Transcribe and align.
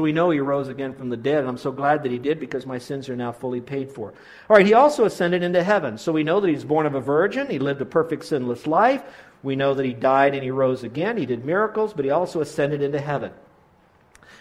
So 0.00 0.04
we 0.04 0.12
know 0.12 0.30
he 0.30 0.40
rose 0.40 0.68
again 0.68 0.94
from 0.94 1.10
the 1.10 1.16
dead, 1.18 1.40
and 1.40 1.48
I'm 1.48 1.58
so 1.58 1.72
glad 1.72 2.04
that 2.04 2.10
he 2.10 2.16
did 2.16 2.40
because 2.40 2.64
my 2.64 2.78
sins 2.78 3.10
are 3.10 3.16
now 3.16 3.32
fully 3.32 3.60
paid 3.60 3.92
for. 3.92 4.14
All 4.48 4.56
right, 4.56 4.64
he 4.64 4.72
also 4.72 5.04
ascended 5.04 5.42
into 5.42 5.62
heaven. 5.62 5.98
So 5.98 6.10
we 6.10 6.24
know 6.24 6.40
that 6.40 6.48
he's 6.48 6.64
born 6.64 6.86
of 6.86 6.94
a 6.94 7.02
virgin, 7.02 7.50
he 7.50 7.58
lived 7.58 7.82
a 7.82 7.84
perfect 7.84 8.24
sinless 8.24 8.66
life. 8.66 9.02
We 9.42 9.56
know 9.56 9.74
that 9.74 9.84
he 9.84 9.92
died 9.92 10.32
and 10.32 10.42
he 10.42 10.50
rose 10.50 10.84
again. 10.84 11.18
He 11.18 11.26
did 11.26 11.44
miracles, 11.44 11.92
but 11.92 12.06
he 12.06 12.10
also 12.10 12.40
ascended 12.40 12.80
into 12.80 12.98
heaven. 12.98 13.32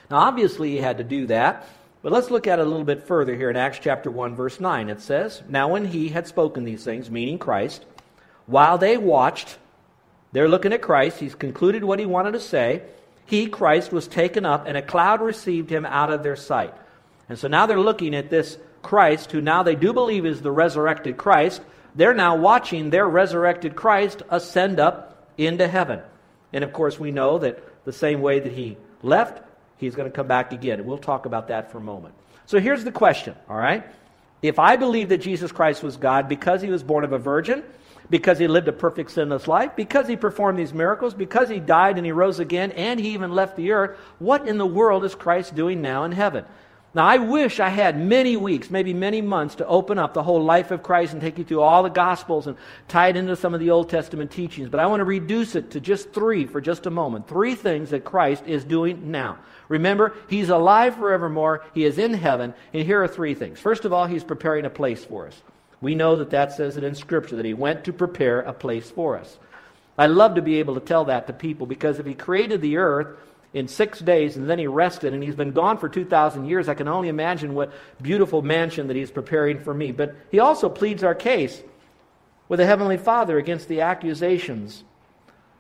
Now, 0.10 0.20
obviously, 0.20 0.70
he 0.70 0.78
had 0.78 1.00
to 1.00 1.04
do 1.04 1.28
that, 1.28 1.68
but 2.02 2.14
let's 2.14 2.32
look 2.32 2.48
at 2.48 2.60
it 2.60 2.66
a 2.66 2.70
little 2.70 2.86
bit 2.86 3.04
further 3.04 3.36
here 3.36 3.50
in 3.50 3.58
Acts 3.58 3.80
chapter 3.82 4.10
1, 4.10 4.38
verse 4.38 4.62
9. 4.62 4.88
It 4.88 5.02
says, 5.02 5.44
Now 5.50 5.68
when 5.68 5.84
he 5.84 6.08
had 6.08 6.26
spoken 6.26 6.64
these 6.64 6.86
things, 6.86 7.12
meaning 7.12 7.38
Christ, 7.38 7.86
while 8.46 8.78
they 8.78 8.96
watched, 8.96 9.58
they're 10.32 10.48
looking 10.48 10.72
at 10.72 10.82
Christ, 10.82 11.20
he's 11.20 11.36
concluded 11.36 11.84
what 11.84 12.00
he 12.00 12.06
wanted 12.06 12.32
to 12.32 12.40
say 12.40 12.84
he, 13.30 13.46
Christ, 13.46 13.92
was 13.92 14.08
taken 14.08 14.44
up, 14.44 14.66
and 14.66 14.76
a 14.76 14.82
cloud 14.82 15.22
received 15.22 15.70
him 15.70 15.86
out 15.86 16.12
of 16.12 16.24
their 16.24 16.36
sight. 16.36 16.74
And 17.30 17.38
so 17.38 17.48
now 17.48 17.68
they're 17.68 17.80
looking 17.80 18.16
at 18.16 18.32
this 18.32 18.58
Christ, 18.82 19.32
who 19.32 19.40
now 19.40 19.62
they 19.62 19.76
do 19.76 19.94
believe 19.94 20.26
is 20.26 20.42
the 20.42 20.52
resurrected 20.52 21.16
Christ. 21.16 21.62
They're 21.94 22.16
now 22.16 22.38
watching 22.38 22.90
their 22.90 23.08
resurrected 23.08 23.76
Christ 23.76 24.24
ascend 24.32 24.80
up 24.80 25.28
into 25.38 25.68
heaven. 25.68 26.02
And 26.52 26.64
of 26.64 26.74
course, 26.74 27.00
we 27.00 27.12
know 27.12 27.38
that 27.38 27.64
the 27.86 27.94
same 27.94 28.22
way 28.22 28.40
that 28.40 28.52
he 28.52 28.78
left, 29.04 29.44
he's 29.78 29.94
going 29.94 30.10
to 30.10 30.16
come 30.16 30.28
back 30.28 30.52
again. 30.52 30.80
And 30.80 30.88
we'll 30.88 30.98
talk 30.98 31.28
about 31.28 31.50
that 31.50 31.72
for 31.72 31.78
a 31.78 31.82
moment. 31.82 32.16
So 32.48 32.60
here's 32.60 32.84
the 32.84 32.92
question, 32.92 33.36
all 33.48 33.58
right? 33.58 33.86
If 34.42 34.58
I 34.58 34.76
believe 34.76 35.10
that 35.10 35.20
Jesus 35.20 35.52
Christ 35.52 35.84
was 35.84 35.98
God 35.98 36.28
because 36.28 36.64
he 36.64 36.70
was 36.70 36.82
born 36.82 37.04
of 37.04 37.14
a 37.14 37.20
virgin, 37.20 37.64
because 38.10 38.40
he 38.40 38.48
lived 38.48 38.68
a 38.68 38.74
perfect 38.74 39.12
sinless 39.12 39.48
life, 39.48 39.76
because 39.76 40.08
he 40.08 40.16
performed 40.16 40.58
these 40.58 40.74
miracles, 40.74 41.14
because 41.14 41.50
he 41.50 41.60
died 41.60 41.98
and 41.98 42.06
he 42.06 42.12
rose 42.12 42.40
again, 42.40 42.72
and 42.72 43.00
he 43.00 43.10
even 43.10 43.32
left 43.32 43.56
the 43.56 43.72
earth, 43.72 43.98
what 44.18 44.48
in 44.48 44.58
the 44.58 44.66
world 44.66 45.06
is 45.06 45.16
Christ 45.16 45.56
doing 45.56 45.82
now 45.82 46.04
in 46.04 46.12
heaven? 46.12 46.46
Now, 46.92 47.06
I 47.06 47.18
wish 47.18 47.60
I 47.60 47.70
had 47.70 48.00
many 48.00 48.36
weeks, 48.36 48.72
maybe 48.72 48.96
many 48.96 49.22
months, 49.22 49.56
to 49.56 49.68
open 49.68 50.00
up 50.00 50.16
the 50.16 50.24
whole 50.24 50.44
life 50.44 50.72
of 50.72 50.82
Christ 50.82 51.14
and 51.14 51.22
take 51.22 51.38
you 51.38 51.44
through 51.44 51.62
all 51.62 51.84
the 51.84 51.90
Gospels 51.90 52.48
and 52.48 52.58
tie 52.88 53.10
it 53.10 53.16
into 53.16 53.36
some 53.36 53.54
of 53.54 53.60
the 53.60 53.70
Old 53.70 53.92
Testament 53.92 54.32
teachings. 54.32 54.70
But 54.70 54.80
I 54.80 54.88
want 54.88 55.02
to 55.02 55.06
reduce 55.06 55.54
it 55.54 55.72
to 55.72 55.80
just 55.80 56.14
three 56.14 56.48
for 56.48 56.60
just 56.60 56.88
a 56.88 56.90
moment. 56.90 57.28
Three 57.28 57.54
things 57.54 57.92
that 57.92 58.06
Christ 58.06 58.44
is 58.48 58.64
doing 58.64 59.12
now. 59.12 59.38
Remember, 59.68 60.16
He's 60.28 60.50
alive 60.50 60.96
forevermore, 60.96 61.64
He 61.76 61.86
is 61.86 62.00
in 62.00 62.16
heaven, 62.16 62.56
and 62.74 62.84
here 62.84 63.04
are 63.04 63.08
three 63.08 63.36
things. 63.36 63.60
First 63.60 63.86
of 63.86 63.94
all, 63.94 64.08
He's 64.08 64.24
preparing 64.24 64.66
a 64.66 64.72
place 64.72 65.06
for 65.06 65.28
us. 65.28 65.40
We 65.82 65.96
know 65.96 66.16
that 66.18 66.32
that 66.32 66.52
says 66.54 66.78
it 66.78 66.84
in 66.84 66.96
Scripture, 66.96 67.36
that 67.38 67.46
He 67.46 67.54
went 67.54 67.86
to 67.86 67.94
prepare 67.94 68.42
a 68.42 68.54
place 68.54 68.90
for 68.92 69.18
us. 69.18 69.38
I 69.98 70.08
love 70.08 70.36
to 70.36 70.42
be 70.42 70.60
able 70.60 70.76
to 70.76 70.80
tell 70.80 71.06
that 71.06 71.28
to 71.28 71.34
people 71.34 71.68
because 71.68 72.00
if 72.00 72.06
He 72.06 72.14
created 72.14 72.62
the 72.62 72.78
earth 72.78 73.18
in 73.54 73.68
six 73.68 74.00
days 74.00 74.38
and 74.38 74.50
then 74.50 74.60
He 74.60 74.68
rested 74.68 75.14
and 75.14 75.24
He's 75.24 75.36
been 75.36 75.52
gone 75.52 75.78
for 75.78 75.90
2,000 75.90 76.46
years, 76.46 76.68
I 76.68 76.74
can 76.74 76.88
only 76.88 77.10
imagine 77.10 77.54
what 77.54 77.74
beautiful 78.02 78.42
mansion 78.42 78.88
that 78.88 78.96
He's 78.96 79.12
preparing 79.12 79.60
for 79.60 79.74
me. 79.74 79.92
But 79.92 80.16
He 80.32 80.40
also 80.40 80.70
pleads 80.70 81.04
our 81.04 81.16
case 81.16 81.62
with 82.50 82.60
the 82.60 82.66
Heavenly 82.66 82.98
Father 82.98 83.38
against 83.38 83.68
the 83.68 83.82
accusations 83.82 84.84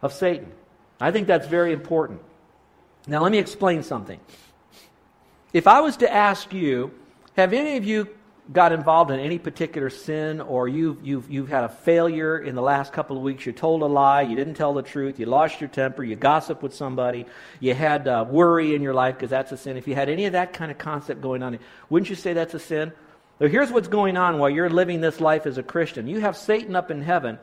of 0.01 0.11
Satan. 0.11 0.51
I 0.99 1.11
think 1.11 1.27
that's 1.27 1.47
very 1.47 1.71
important. 1.71 2.21
Now, 3.07 3.23
let 3.23 3.31
me 3.31 3.37
explain 3.37 3.83
something. 3.83 4.19
If 5.53 5.65
I 5.65 5.81
was 5.81 5.97
to 5.97 6.13
ask 6.13 6.53
you, 6.53 6.91
have 7.35 7.53
any 7.53 7.77
of 7.77 7.85
you 7.85 8.09
got 8.51 8.71
involved 8.71 9.11
in 9.11 9.19
any 9.19 9.37
particular 9.37 9.89
sin 9.89 10.41
or 10.41 10.67
you've, 10.67 11.05
you've, 11.05 11.29
you've 11.29 11.49
had 11.49 11.63
a 11.63 11.69
failure 11.69 12.37
in 12.37 12.55
the 12.55 12.61
last 12.61 12.91
couple 12.91 13.15
of 13.15 13.21
weeks, 13.21 13.45
you 13.45 13.51
told 13.51 13.83
a 13.83 13.85
lie, 13.85 14.23
you 14.23 14.35
didn't 14.35 14.55
tell 14.55 14.73
the 14.73 14.81
truth, 14.81 15.19
you 15.19 15.27
lost 15.27 15.61
your 15.61 15.69
temper, 15.69 16.03
you 16.03 16.15
gossiped 16.15 16.63
with 16.63 16.73
somebody, 16.73 17.25
you 17.59 17.75
had 17.75 18.07
uh, 18.07 18.25
worry 18.27 18.73
in 18.73 18.81
your 18.81 18.95
life 18.95 19.15
because 19.15 19.29
that's 19.29 19.51
a 19.51 19.57
sin. 19.57 19.77
If 19.77 19.87
you 19.87 19.93
had 19.93 20.09
any 20.09 20.25
of 20.25 20.33
that 20.33 20.53
kind 20.53 20.71
of 20.71 20.79
concept 20.79 21.21
going 21.21 21.43
on, 21.43 21.59
wouldn't 21.89 22.09
you 22.09 22.15
say 22.15 22.33
that's 22.33 22.55
a 22.55 22.59
sin? 22.59 22.91
Now, 23.39 23.47
here's 23.47 23.71
what's 23.71 23.87
going 23.87 24.17
on 24.17 24.39
while 24.39 24.49
you're 24.49 24.69
living 24.69 24.99
this 24.99 25.21
life 25.21 25.45
as 25.45 25.57
a 25.57 25.63
Christian. 25.63 26.07
You 26.07 26.19
have 26.21 26.35
Satan 26.35 26.75
up 26.75 26.89
in 26.89 27.01
heaven, 27.01 27.37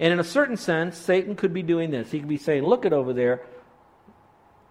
and 0.00 0.12
in 0.12 0.18
a 0.18 0.24
certain 0.24 0.56
sense, 0.56 0.98
Satan 0.98 1.36
could 1.36 1.54
be 1.54 1.62
doing 1.62 1.90
this. 1.90 2.10
He 2.10 2.18
could 2.18 2.28
be 2.28 2.36
saying, 2.36 2.64
Look 2.64 2.84
at 2.84 2.92
over 2.92 3.12
there. 3.12 3.42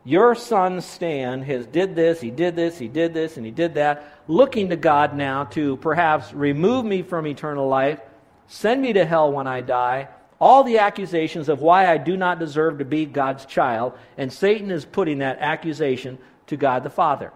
Your 0.03 0.33
son 0.33 0.81
Stan 0.81 1.43
has 1.43 1.67
did 1.67 1.95
this, 1.95 2.21
he 2.21 2.31
did 2.31 2.55
this, 2.55 2.79
he 2.79 2.87
did 2.87 3.13
this, 3.13 3.37
and 3.37 3.45
he 3.45 3.51
did 3.51 3.75
that, 3.75 4.19
looking 4.27 4.69
to 4.69 4.75
God 4.75 5.15
now 5.15 5.43
to 5.45 5.77
perhaps 5.77 6.33
remove 6.33 6.85
me 6.85 7.03
from 7.03 7.27
eternal 7.27 7.67
life, 7.67 7.99
send 8.47 8.81
me 8.81 8.93
to 8.93 9.05
hell 9.05 9.31
when 9.31 9.45
I 9.45 9.61
die, 9.61 10.07
all 10.39 10.63
the 10.63 10.79
accusations 10.79 11.49
of 11.49 11.61
why 11.61 11.85
I 11.85 11.97
do 11.97 12.17
not 12.17 12.39
deserve 12.39 12.79
to 12.79 12.85
be 12.85 13.05
God's 13.05 13.45
child, 13.45 13.93
and 14.17 14.33
Satan 14.33 14.71
is 14.71 14.85
putting 14.85 15.19
that 15.19 15.37
accusation 15.39 16.17
to 16.47 16.57
God 16.57 16.81
the 16.81 16.89
Father. 16.89 17.31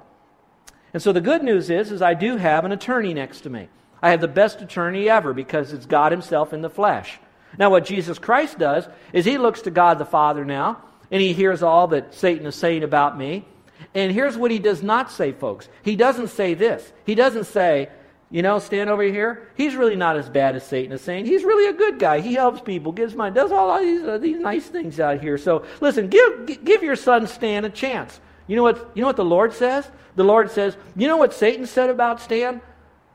And 0.91 1.03
so 1.03 1.13
the 1.13 1.21
good 1.21 1.43
news 1.43 1.69
is, 1.69 1.91
is 1.91 2.01
I 2.01 2.15
do 2.15 2.37
have 2.37 2.65
an 2.65 2.71
attorney 2.71 3.13
next 3.13 3.41
to 3.41 3.49
me. 3.51 3.69
I 4.01 4.09
have 4.09 4.21
the 4.21 4.27
best 4.27 4.61
attorney 4.61 5.07
ever 5.07 5.33
because 5.33 5.71
it's 5.71 5.85
God 5.85 6.11
himself 6.11 6.51
in 6.51 6.61
the 6.61 6.69
flesh. 6.69 7.19
Now 7.59 7.69
what 7.69 7.85
Jesus 7.85 8.17
Christ 8.17 8.57
does 8.57 8.87
is 9.13 9.23
he 9.23 9.37
looks 9.37 9.61
to 9.63 9.71
God 9.71 9.99
the 9.99 10.05
Father 10.05 10.43
now 10.43 10.81
and 11.11 11.21
he 11.21 11.33
hears 11.33 11.63
all 11.63 11.87
that 11.87 12.13
Satan 12.13 12.45
is 12.45 12.55
saying 12.55 12.83
about 12.83 13.17
me. 13.17 13.45
And 13.93 14.11
here's 14.11 14.37
what 14.37 14.51
he 14.51 14.59
does 14.59 14.83
not 14.83 15.11
say, 15.11 15.31
folks. 15.31 15.69
He 15.83 15.95
doesn't 15.95 16.29
say 16.29 16.53
this. 16.53 16.91
He 17.05 17.15
doesn't 17.15 17.45
say, 17.45 17.89
you 18.31 18.41
know, 18.41 18.59
Stan 18.59 18.89
over 18.89 19.03
here. 19.03 19.49
He's 19.55 19.75
really 19.75 19.95
not 19.95 20.17
as 20.17 20.29
bad 20.29 20.55
as 20.55 20.65
Satan 20.65 20.91
is 20.91 21.01
saying. 21.01 21.25
He's 21.25 21.43
really 21.43 21.69
a 21.69 21.73
good 21.73 21.99
guy. 21.99 22.19
He 22.19 22.33
helps 22.33 22.61
people, 22.61 22.91
gives 22.91 23.15
money, 23.15 23.33
does 23.33 23.51
all 23.51 23.79
these, 23.79 24.03
uh, 24.03 24.17
these 24.17 24.37
nice 24.37 24.65
things 24.65 24.99
out 24.99 25.21
here. 25.21 25.37
So 25.37 25.65
listen, 25.79 26.09
give, 26.09 26.63
give 26.63 26.83
your 26.83 26.95
son 26.95 27.27
Stan 27.27 27.65
a 27.65 27.69
chance. 27.69 28.19
You 28.47 28.55
know, 28.55 28.63
what, 28.63 28.91
you 28.93 29.01
know 29.01 29.07
what 29.07 29.15
the 29.15 29.25
Lord 29.25 29.53
says? 29.53 29.89
The 30.15 30.23
Lord 30.23 30.51
says, 30.51 30.77
you 30.95 31.07
know 31.07 31.17
what 31.17 31.33
Satan 31.33 31.65
said 31.65 31.89
about 31.89 32.21
Stan, 32.21 32.61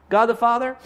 God 0.08 0.26
the 0.26 0.34
Father? 0.34 0.76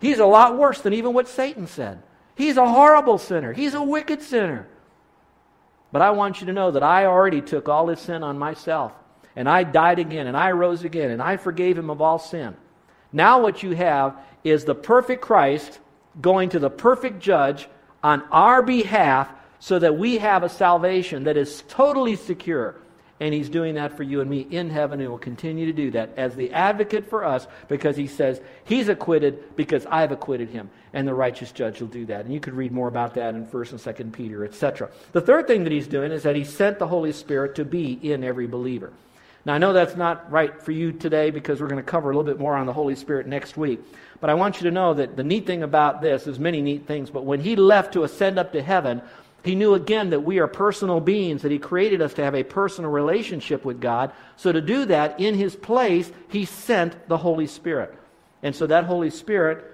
He's 0.00 0.18
a 0.18 0.26
lot 0.26 0.56
worse 0.56 0.80
than 0.80 0.94
even 0.94 1.12
what 1.12 1.28
Satan 1.28 1.66
said. 1.66 2.02
He's 2.34 2.56
a 2.56 2.66
horrible 2.66 3.18
sinner. 3.18 3.52
He's 3.52 3.74
a 3.74 3.82
wicked 3.82 4.22
sinner. 4.22 4.66
But 5.92 6.02
I 6.02 6.10
want 6.10 6.40
you 6.40 6.46
to 6.46 6.52
know 6.52 6.70
that 6.70 6.82
I 6.82 7.06
already 7.06 7.40
took 7.40 7.68
all 7.68 7.88
his 7.88 8.00
sin 8.00 8.22
on 8.22 8.38
myself. 8.38 8.92
And 9.36 9.48
I 9.48 9.62
died 9.64 9.98
again, 9.98 10.26
and 10.26 10.36
I 10.36 10.50
rose 10.52 10.84
again, 10.84 11.10
and 11.10 11.22
I 11.22 11.36
forgave 11.36 11.78
him 11.78 11.90
of 11.90 12.00
all 12.00 12.18
sin. 12.18 12.56
Now, 13.12 13.40
what 13.40 13.62
you 13.62 13.72
have 13.72 14.16
is 14.44 14.64
the 14.64 14.74
perfect 14.74 15.22
Christ 15.22 15.78
going 16.20 16.48
to 16.50 16.58
the 16.58 16.70
perfect 16.70 17.20
judge 17.20 17.68
on 18.02 18.22
our 18.30 18.62
behalf 18.62 19.30
so 19.58 19.78
that 19.78 19.96
we 19.96 20.18
have 20.18 20.42
a 20.42 20.48
salvation 20.48 21.24
that 21.24 21.36
is 21.36 21.62
totally 21.68 22.16
secure. 22.16 22.76
And 23.20 23.34
he's 23.34 23.50
doing 23.50 23.74
that 23.74 23.96
for 23.96 24.02
you 24.02 24.22
and 24.22 24.30
me 24.30 24.46
in 24.50 24.70
heaven 24.70 24.98
and 24.98 25.10
will 25.10 25.18
continue 25.18 25.66
to 25.66 25.72
do 25.72 25.90
that 25.90 26.10
as 26.16 26.34
the 26.34 26.52
advocate 26.52 27.08
for 27.08 27.22
us 27.22 27.46
because 27.68 27.94
he 27.94 28.06
says 28.06 28.40
he's 28.64 28.88
acquitted 28.88 29.56
because 29.56 29.84
I've 29.86 30.10
acquitted 30.10 30.48
him. 30.48 30.70
And 30.94 31.06
the 31.06 31.14
righteous 31.14 31.52
judge 31.52 31.80
will 31.80 31.88
do 31.88 32.06
that. 32.06 32.24
And 32.24 32.32
you 32.32 32.40
could 32.40 32.54
read 32.54 32.72
more 32.72 32.88
about 32.88 33.14
that 33.14 33.34
in 33.34 33.46
1st 33.46 33.72
and 33.72 33.80
2nd 33.80 34.12
Peter, 34.12 34.44
etc. 34.44 34.88
The 35.12 35.20
third 35.20 35.46
thing 35.46 35.64
that 35.64 35.72
he's 35.72 35.86
doing 35.86 36.12
is 36.12 36.22
that 36.22 36.34
he 36.34 36.44
sent 36.44 36.78
the 36.78 36.88
Holy 36.88 37.12
Spirit 37.12 37.54
to 37.56 37.64
be 37.64 37.92
in 37.92 38.24
every 38.24 38.46
believer. 38.46 38.90
Now, 39.44 39.54
I 39.54 39.58
know 39.58 39.72
that's 39.72 39.96
not 39.96 40.30
right 40.30 40.60
for 40.60 40.72
you 40.72 40.92
today 40.92 41.30
because 41.30 41.60
we're 41.60 41.68
going 41.68 41.82
to 41.82 41.90
cover 41.90 42.10
a 42.10 42.16
little 42.16 42.30
bit 42.30 42.40
more 42.40 42.56
on 42.56 42.66
the 42.66 42.72
Holy 42.72 42.94
Spirit 42.94 43.26
next 43.26 43.56
week. 43.56 43.80
But 44.20 44.28
I 44.28 44.34
want 44.34 44.56
you 44.56 44.64
to 44.64 44.70
know 44.70 44.92
that 44.94 45.16
the 45.16 45.24
neat 45.24 45.46
thing 45.46 45.62
about 45.62 46.02
this 46.02 46.26
is 46.26 46.38
many 46.38 46.60
neat 46.60 46.86
things. 46.86 47.08
But 47.08 47.24
when 47.24 47.40
he 47.40 47.56
left 47.56 47.94
to 47.94 48.04
ascend 48.04 48.38
up 48.38 48.52
to 48.52 48.62
heaven, 48.62 49.00
he 49.42 49.54
knew 49.54 49.74
again 49.74 50.10
that 50.10 50.20
we 50.20 50.38
are 50.38 50.46
personal 50.46 51.00
beings, 51.00 51.42
that 51.42 51.52
He 51.52 51.58
created 51.58 52.02
us 52.02 52.14
to 52.14 52.24
have 52.24 52.34
a 52.34 52.42
personal 52.42 52.90
relationship 52.90 53.64
with 53.64 53.80
God. 53.80 54.12
So, 54.36 54.52
to 54.52 54.60
do 54.60 54.84
that, 54.86 55.18
in 55.18 55.34
His 55.34 55.56
place, 55.56 56.10
He 56.28 56.44
sent 56.44 57.08
the 57.08 57.16
Holy 57.16 57.46
Spirit. 57.46 57.94
And 58.42 58.54
so, 58.54 58.66
that 58.66 58.84
Holy 58.84 59.10
Spirit 59.10 59.64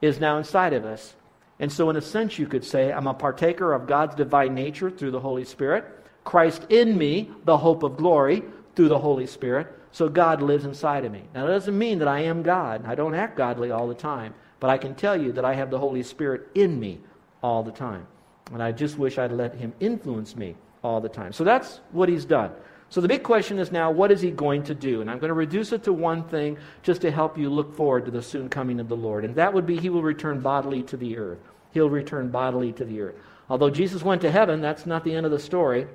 is 0.00 0.20
now 0.20 0.38
inside 0.38 0.72
of 0.72 0.84
us. 0.84 1.14
And 1.58 1.72
so, 1.72 1.90
in 1.90 1.96
a 1.96 2.00
sense, 2.00 2.38
you 2.38 2.46
could 2.46 2.64
say, 2.64 2.92
I'm 2.92 3.08
a 3.08 3.14
partaker 3.14 3.72
of 3.72 3.88
God's 3.88 4.14
divine 4.14 4.54
nature 4.54 4.90
through 4.90 5.10
the 5.10 5.20
Holy 5.20 5.44
Spirit. 5.44 5.84
Christ 6.24 6.66
in 6.70 6.96
me, 6.96 7.30
the 7.44 7.58
hope 7.58 7.82
of 7.82 7.96
glory, 7.96 8.44
through 8.76 8.88
the 8.88 8.98
Holy 8.98 9.26
Spirit. 9.26 9.66
So, 9.90 10.08
God 10.08 10.42
lives 10.42 10.64
inside 10.64 11.04
of 11.04 11.10
me. 11.10 11.22
Now, 11.34 11.46
that 11.46 11.52
doesn't 11.52 11.76
mean 11.76 11.98
that 11.98 12.08
I 12.08 12.20
am 12.20 12.44
God. 12.44 12.84
I 12.86 12.94
don't 12.94 13.14
act 13.16 13.36
godly 13.36 13.72
all 13.72 13.88
the 13.88 13.94
time. 13.94 14.34
But 14.60 14.70
I 14.70 14.78
can 14.78 14.94
tell 14.94 15.20
you 15.20 15.32
that 15.32 15.44
I 15.44 15.54
have 15.54 15.70
the 15.70 15.78
Holy 15.78 16.04
Spirit 16.04 16.48
in 16.54 16.78
me 16.78 17.00
all 17.42 17.64
the 17.64 17.72
time. 17.72 18.06
And 18.52 18.62
I 18.62 18.72
just 18.72 18.96
wish 18.98 19.18
I'd 19.18 19.32
let 19.32 19.54
him 19.54 19.72
influence 19.80 20.36
me 20.36 20.56
all 20.82 21.00
the 21.00 21.08
time. 21.08 21.32
So 21.32 21.44
that's 21.44 21.80
what 21.92 22.08
he's 22.08 22.24
done. 22.24 22.52
So 22.88 23.00
the 23.00 23.08
big 23.08 23.24
question 23.24 23.58
is 23.58 23.72
now, 23.72 23.90
what 23.90 24.12
is 24.12 24.20
he 24.20 24.30
going 24.30 24.62
to 24.64 24.74
do? 24.74 25.00
And 25.00 25.10
I'm 25.10 25.18
going 25.18 25.28
to 25.28 25.34
reduce 25.34 25.72
it 25.72 25.82
to 25.84 25.92
one 25.92 26.22
thing 26.24 26.56
just 26.82 27.00
to 27.00 27.10
help 27.10 27.36
you 27.36 27.50
look 27.50 27.74
forward 27.74 28.04
to 28.04 28.12
the 28.12 28.22
soon 28.22 28.48
coming 28.48 28.78
of 28.78 28.88
the 28.88 28.96
Lord. 28.96 29.24
And 29.24 29.34
that 29.34 29.52
would 29.52 29.66
be 29.66 29.76
he 29.76 29.90
will 29.90 30.02
return 30.02 30.40
bodily 30.40 30.82
to 30.84 30.96
the 30.96 31.18
earth. 31.18 31.38
He'll 31.72 31.90
return 31.90 32.30
bodily 32.30 32.72
to 32.74 32.84
the 32.84 33.00
earth. 33.00 33.16
Although 33.50 33.70
Jesus 33.70 34.02
went 34.02 34.22
to 34.22 34.30
heaven, 34.30 34.60
that's 34.60 34.86
not 34.86 35.02
the 35.02 35.14
end 35.14 35.26
of 35.26 35.32
the 35.32 35.38
story. 35.38 35.88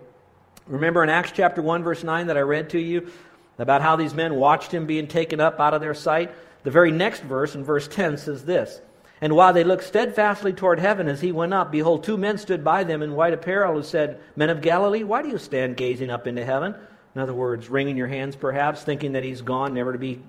Remember 0.67 1.03
in 1.03 1.09
Acts 1.09 1.31
chapter 1.33 1.61
1, 1.61 1.83
verse 1.83 2.03
9, 2.03 2.27
that 2.27 2.37
I 2.37 2.41
read 2.41 2.69
to 2.71 2.79
you 2.79 3.09
about 3.57 3.81
how 3.81 3.95
these 3.95 4.13
men 4.13 4.35
watched 4.35 4.73
him 4.73 4.85
being 4.85 5.07
taken 5.07 5.39
up 5.39 5.59
out 5.59 5.73
of 5.73 5.81
their 5.81 5.93
sight? 5.93 6.33
The 6.63 6.71
very 6.71 6.91
next 6.91 7.23
verse, 7.23 7.55
in 7.55 7.63
verse 7.63 7.87
10, 7.87 8.17
says 8.17 8.43
this 8.45 8.81
And 9.21 9.35
while 9.35 9.53
they 9.53 9.63
looked 9.63 9.83
steadfastly 9.83 10.51
toward 10.51 10.79
heaven 10.79 11.07
as 11.07 11.21
he 11.21 11.31
went 11.31 11.53
up, 11.53 11.71
behold, 11.71 12.03
two 12.03 12.17
men 12.17 12.39
stood 12.39 12.63
by 12.63 12.83
them 12.83 13.03
in 13.03 13.13
white 13.13 13.33
apparel 13.33 13.75
who 13.75 13.83
said, 13.83 14.19
Men 14.35 14.49
of 14.49 14.61
Galilee, 14.61 15.03
why 15.03 15.21
do 15.21 15.29
you 15.29 15.37
stand 15.37 15.77
gazing 15.77 16.09
up 16.09 16.25
into 16.25 16.43
heaven? 16.43 16.73
In 17.13 17.21
other 17.21 17.33
words, 17.33 17.69
wringing 17.69 17.97
your 17.97 18.07
hands 18.07 18.35
perhaps, 18.35 18.83
thinking 18.83 19.11
that 19.11 19.23
he's 19.23 19.43
gone, 19.43 19.75
never 19.75 19.93
to 19.93 19.99
be 19.99 20.21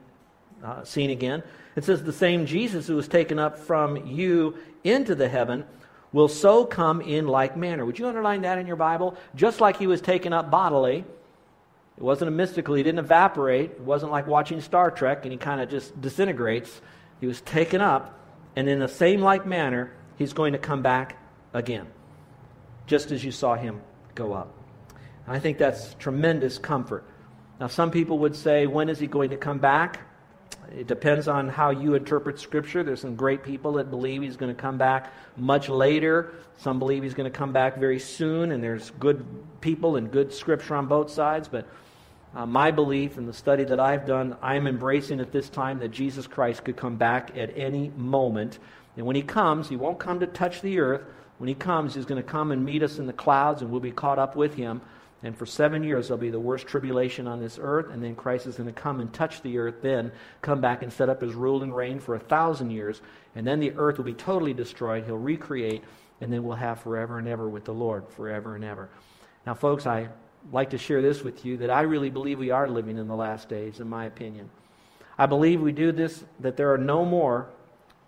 uh, 0.63 0.85
seen 0.85 1.11
again. 1.11 1.43
It 1.75 1.85
says, 1.85 2.03
The 2.03 2.13
same 2.13 2.45
Jesus 2.45 2.87
who 2.87 2.97
was 2.97 3.09
taken 3.09 3.39
up 3.39 3.59
from 3.59 4.07
you 4.07 4.57
into 4.85 5.15
the 5.15 5.29
heaven 5.29 5.65
will 6.13 6.29
so 6.29 6.65
come 6.65 7.01
in 7.01 7.27
like 7.27 7.57
manner. 7.57 7.87
Would 7.87 7.99
you 7.99 8.07
underline 8.07 8.43
that 8.43 8.59
in 8.59 8.67
your 8.67 8.77
Bible? 8.77 9.17
Just 9.35 9.61
like 9.61 9.79
he 9.79 9.87
was 9.87 10.01
taken 10.01 10.33
up 10.33 10.51
bodily. 10.51 11.05
It 11.97 12.03
wasn't 12.03 12.29
a 12.29 12.33
mystical, 12.33 12.75
he 12.75 12.83
didn't 12.83 12.99
evaporate. 12.99 13.73
It 13.73 13.81
wasn't 13.81 14.13
like 14.13 14.27
watching 14.27 14.61
Star 14.61 14.91
Trek 14.91 15.25
and 15.25 15.33
he 15.33 15.39
kind 15.39 15.61
of 15.61 15.71
just 15.71 15.99
disintegrates. 16.01 16.81
He 17.21 17.27
was 17.27 17.41
taken 17.43 17.81
up, 17.81 18.19
and 18.57 18.69
in 18.69 18.79
the 18.79 18.89
same 18.89 19.21
like 19.21 19.47
manner, 19.47 19.93
he's 20.17 20.33
going 20.33 20.53
to 20.53 20.59
come 20.59 20.83
back 20.83 21.17
again, 21.53 21.87
just 22.87 23.11
as 23.11 23.25
you 23.25 23.31
saw 23.31 23.55
him 23.55 23.81
go 24.15 24.33
up. 24.33 24.55
I 25.27 25.39
think 25.39 25.59
that's 25.59 25.95
tremendous 25.95 26.59
comfort. 26.59 27.05
Now, 27.61 27.69
some 27.69 27.91
people 27.91 28.19
would 28.21 28.35
say, 28.35 28.67
when 28.67 28.89
is 28.89 28.99
he 28.99 29.07
going 29.07 29.31
to 29.31 29.37
come 29.37 29.59
back? 29.59 30.01
It 30.77 30.87
depends 30.87 31.29
on 31.29 31.49
how 31.49 31.71
you 31.71 31.95
interpret 31.95 32.39
Scripture. 32.39 32.83
There's 32.83 33.01
some 33.01 33.17
great 33.17 33.43
people 33.43 33.75
that 33.75 33.91
believe 33.91 34.23
he's 34.23 34.37
going 34.37 34.55
to 34.55 34.61
come 34.61 34.79
back 34.79 35.13
much 35.37 35.69
later. 35.69 36.33
Some 36.59 36.79
believe 36.79 37.03
he's 37.03 37.15
going 37.15 37.31
to 37.31 37.37
come 37.37 37.53
back 37.53 37.79
very 37.79 37.99
soon, 37.99 38.53
and 38.53 38.63
there's 38.63 38.91
good 38.99 39.25
people 39.61 39.97
and 39.97 40.11
good 40.11 40.33
Scripture 40.33 40.75
on 40.75 40.87
both 40.87 41.11
sides. 41.11 41.49
But 41.49 41.69
uh, 42.35 42.47
my 42.47 42.71
belief 42.71 43.19
and 43.19 43.29
the 43.29 43.33
study 43.33 43.65
that 43.65 43.79
I've 43.79 44.07
done, 44.07 44.37
I'm 44.41 44.67
embracing 44.67 45.21
at 45.21 45.33
this 45.33 45.49
time 45.49 45.81
that 45.81 45.91
Jesus 45.91 46.27
Christ 46.27 46.65
could 46.65 46.77
come 46.77 46.97
back 46.97 47.37
at 47.37 47.57
any 47.57 47.91
moment. 47.97 48.59
And 48.97 49.05
when 49.05 49.17
he 49.17 49.23
comes, 49.23 49.69
he 49.69 49.77
won't 49.77 49.99
come 49.99 50.21
to 50.21 50.27
touch 50.27 50.63
the 50.63 50.81
earth. 50.81 51.03
When 51.39 51.49
he 51.49 51.55
comes, 51.55 51.95
he's 51.95 52.07
going 52.07 52.23
to 52.23 52.29
come 52.29 52.53
and 52.53 52.65
meet 52.65 52.83
us 52.83 52.99
in 52.99 53.07
the 53.07 53.13
clouds, 53.13 53.63
and 53.63 53.71
we'll 53.71 53.81
be 53.81 53.91
caught 53.91 54.19
up 54.19 54.37
with 54.37 54.55
him. 54.55 54.81
And 55.23 55.37
for 55.37 55.47
seven 55.47 55.85
years, 55.85 56.09
there'll 56.09 56.21
be 56.21 56.31
the 56.31 56.41
worst 56.41 56.67
tribulation 56.67 57.29
on 57.29 57.41
this 57.41 57.59
earth, 57.61 57.91
and 57.93 58.03
then 58.03 58.17
Christ 58.17 58.47
is 58.47 58.57
going 58.57 58.73
to 58.73 58.81
come 58.81 59.01
and 59.01 59.13
touch 59.13 59.41
the 59.43 59.59
earth, 59.59 59.77
then 59.83 60.11
come 60.41 60.61
back 60.61 60.83
and 60.83 60.93
set 60.93 61.09
up 61.09 61.21
his 61.21 61.35
rule 61.35 61.63
and 61.63 61.75
reign 61.75 62.01
for 62.01 62.17
a 62.17 62.19
thousand 62.19 62.71
years, 62.71 63.01
and 63.37 63.47
then 63.47 63.61
the 63.61 63.73
earth 63.77 63.99
will 63.99 64.05
be 64.05 64.15
totally 64.15 64.53
destroyed. 64.53 65.05
He'll 65.05 65.17
recreate, 65.17 65.85
and 66.21 66.33
then 66.33 66.43
we'll 66.43 66.57
have 66.57 66.81
forever 66.81 67.19
and 67.19 67.29
ever 67.29 67.49
with 67.49 67.65
the 67.65 67.75
Lord, 67.75 68.09
forever 68.09 68.57
and 68.57 68.65
ever. 68.65 68.89
Now, 69.47 69.55
folks, 69.55 69.87
I 69.87 70.09
like 70.51 70.71
to 70.71 70.79
share 70.79 71.03
this 71.03 71.23
with 71.23 71.45
you 71.45 71.59
that 71.59 71.71
I 71.71 71.83
really 71.83 72.11
believe 72.11 72.39
we 72.39 72.51
are 72.51 72.69
living 72.69 72.99
in 72.99 73.09
the 73.09 73.17
last 73.17 73.49
days, 73.49 73.81
in 73.81 73.89
my 73.89 74.07
opinion. 74.07 74.51
I 75.19 75.27
believe 75.27 75.61
we 75.61 75.73
do 75.73 75.93
this, 75.93 76.25
that 76.41 76.57
there 76.57 76.73
are 76.73 76.79
no 76.79 77.05
more 77.05 77.49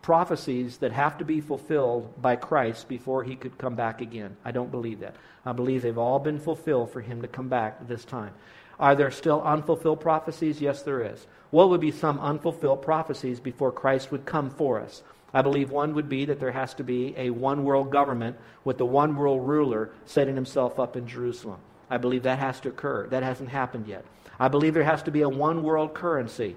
prophecies 0.03 0.79
that 0.79 0.93
have 0.93 1.17
to 1.19 1.25
be 1.25 1.41
fulfilled 1.41 2.21
by 2.21 2.37
Christ 2.37 2.89
before 2.89 3.25
he 3.25 3.37
could 3.37 3.57
come 3.57 3.75
back 3.75 4.01
again. 4.01 4.37
I 4.45 4.51
don't 4.51 4.71
believe 4.71 5.01
that. 5.01 5.17
I 5.47 5.53
believe 5.53 5.83
they've 5.83 5.97
all 5.97 6.19
been 6.19 6.39
fulfilled 6.39 6.91
for 6.91 7.01
him 7.01 7.23
to 7.23 7.29
come 7.29 7.49
back 7.49 7.87
this 7.87 8.05
time. 8.05 8.33
Are 8.79 8.95
there 8.95 9.11
still 9.11 9.43
unfulfilled 9.43 10.01
prophecies? 10.01 10.61
Yes, 10.61 10.83
there 10.83 11.03
is. 11.03 11.27
What 11.51 11.71
would 11.71 11.81
be 11.81 11.91
some 11.91 12.19
unfulfilled 12.19 12.83
prophecies 12.83 13.41
before 13.41 13.73
Christ 13.73 14.11
would 14.11 14.27
come 14.27 14.51
for 14.51 14.81
us? 14.81 15.03
I 15.33 15.43
believe 15.43 15.71
one 15.71 15.95
would 15.95 16.09
be 16.09 16.25
that 16.27 16.39
there 16.39 16.53
has 16.53 16.75
to 16.75 16.85
be 16.85 17.15
a 17.17 17.31
one 17.31 17.65
world 17.65 17.91
government 17.91 18.37
with 18.65 18.79
the 18.79 18.87
one 18.87 19.17
world 19.17 19.47
ruler 19.47 19.91
setting 20.05 20.35
himself 20.35 20.79
up 20.79 20.97
in 20.97 21.07
Jerusalem. 21.07 21.61
I 21.95 21.99
believe 21.99 22.25
that 22.25 22.41
has 22.41 22.59
to 22.61 22.71
occur. 22.71 23.07
That 23.07 23.23
hasn't 23.23 23.51
happened 23.51 23.87
yet. 23.87 24.05
I 24.39 24.49
believe 24.49 24.75
there 24.75 24.83
has 24.83 25.05
to 25.05 25.13
be 25.13 25.23
a 25.23 25.29
one 25.29 25.63
world 25.63 25.95
currency. 25.95 26.57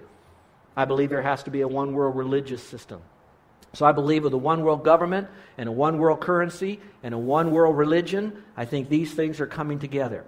I 0.75 0.85
believe 0.85 1.11
there 1.11 1.21
has 1.21 1.43
to 1.43 1.51
be 1.51 1.61
a 1.61 1.67
one 1.67 1.93
world 1.93 2.15
religious 2.15 2.63
system. 2.63 3.01
So 3.73 3.85
I 3.85 3.91
believe 3.91 4.23
with 4.23 4.33
a 4.33 4.37
one 4.37 4.63
world 4.63 4.83
government 4.83 5.27
and 5.57 5.69
a 5.69 5.71
one 5.71 5.99
world 5.99 6.21
currency 6.21 6.79
and 7.03 7.13
a 7.13 7.17
one 7.19 7.51
world 7.51 7.77
religion, 7.77 8.43
I 8.55 8.65
think 8.65 8.89
these 8.89 9.13
things 9.13 9.39
are 9.39 9.45
coming 9.45 9.77
together. 9.77 10.25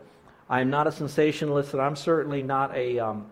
I 0.47 0.61
am 0.61 0.69
not 0.69 0.85
a 0.85 0.91
sensationalist, 0.91 1.73
and 1.73 1.81
I'm 1.81 1.95
certainly 1.95 2.43
not 2.43 2.75
a. 2.75 2.99
Um, 2.99 3.31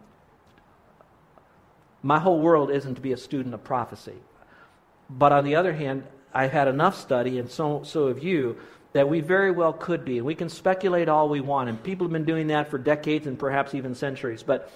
my 2.02 2.20
whole 2.20 2.40
world 2.40 2.72
isn't 2.72 2.96
to 2.96 3.02
be 3.02 3.12
a 3.12 3.18
student 3.18 3.54
of 3.54 3.64
prophecy. 3.64 4.18
But 5.10 5.32
on 5.32 5.44
the 5.44 5.56
other 5.56 5.74
hand, 5.74 6.06
I've 6.34 6.52
had 6.52 6.68
enough 6.68 7.00
study, 7.00 7.38
and 7.38 7.50
so, 7.50 7.84
so 7.84 8.08
have 8.08 8.24
you, 8.24 8.58
that 8.98 9.08
we 9.08 9.22
very 9.22 9.52
well 9.52 9.74
could 9.74 10.04
be. 10.04 10.18
And 10.18 10.26
we 10.26 10.34
can 10.34 10.50
speculate 10.50 11.08
all 11.08 11.30
we 11.30 11.40
want, 11.40 11.70
and 11.70 11.82
people 11.82 12.06
have 12.06 12.12
been 12.12 12.26
doing 12.26 12.48
that 12.48 12.72
for 12.72 12.80
decades 12.80 13.28
and 13.28 13.38
perhaps 13.38 13.76
even 13.76 13.94
centuries. 13.94 14.42
But 14.42 14.72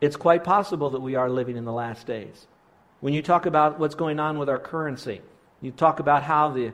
it's 0.00 0.16
quite 0.16 0.42
possible 0.42 0.88
that 0.90 1.00
we 1.00 1.16
are 1.16 1.28
living 1.28 1.58
in 1.58 1.66
the 1.66 1.72
last 1.72 2.06
days. 2.06 2.46
When 3.00 3.12
you 3.12 3.20
talk 3.20 3.44
about 3.44 3.78
what's 3.78 3.94
going 3.94 4.18
on 4.20 4.38
with 4.38 4.48
our 4.48 4.58
currency, 4.58 5.20
you 5.60 5.70
talk 5.70 6.00
about 6.00 6.22
how 6.22 6.48
the 6.48 6.72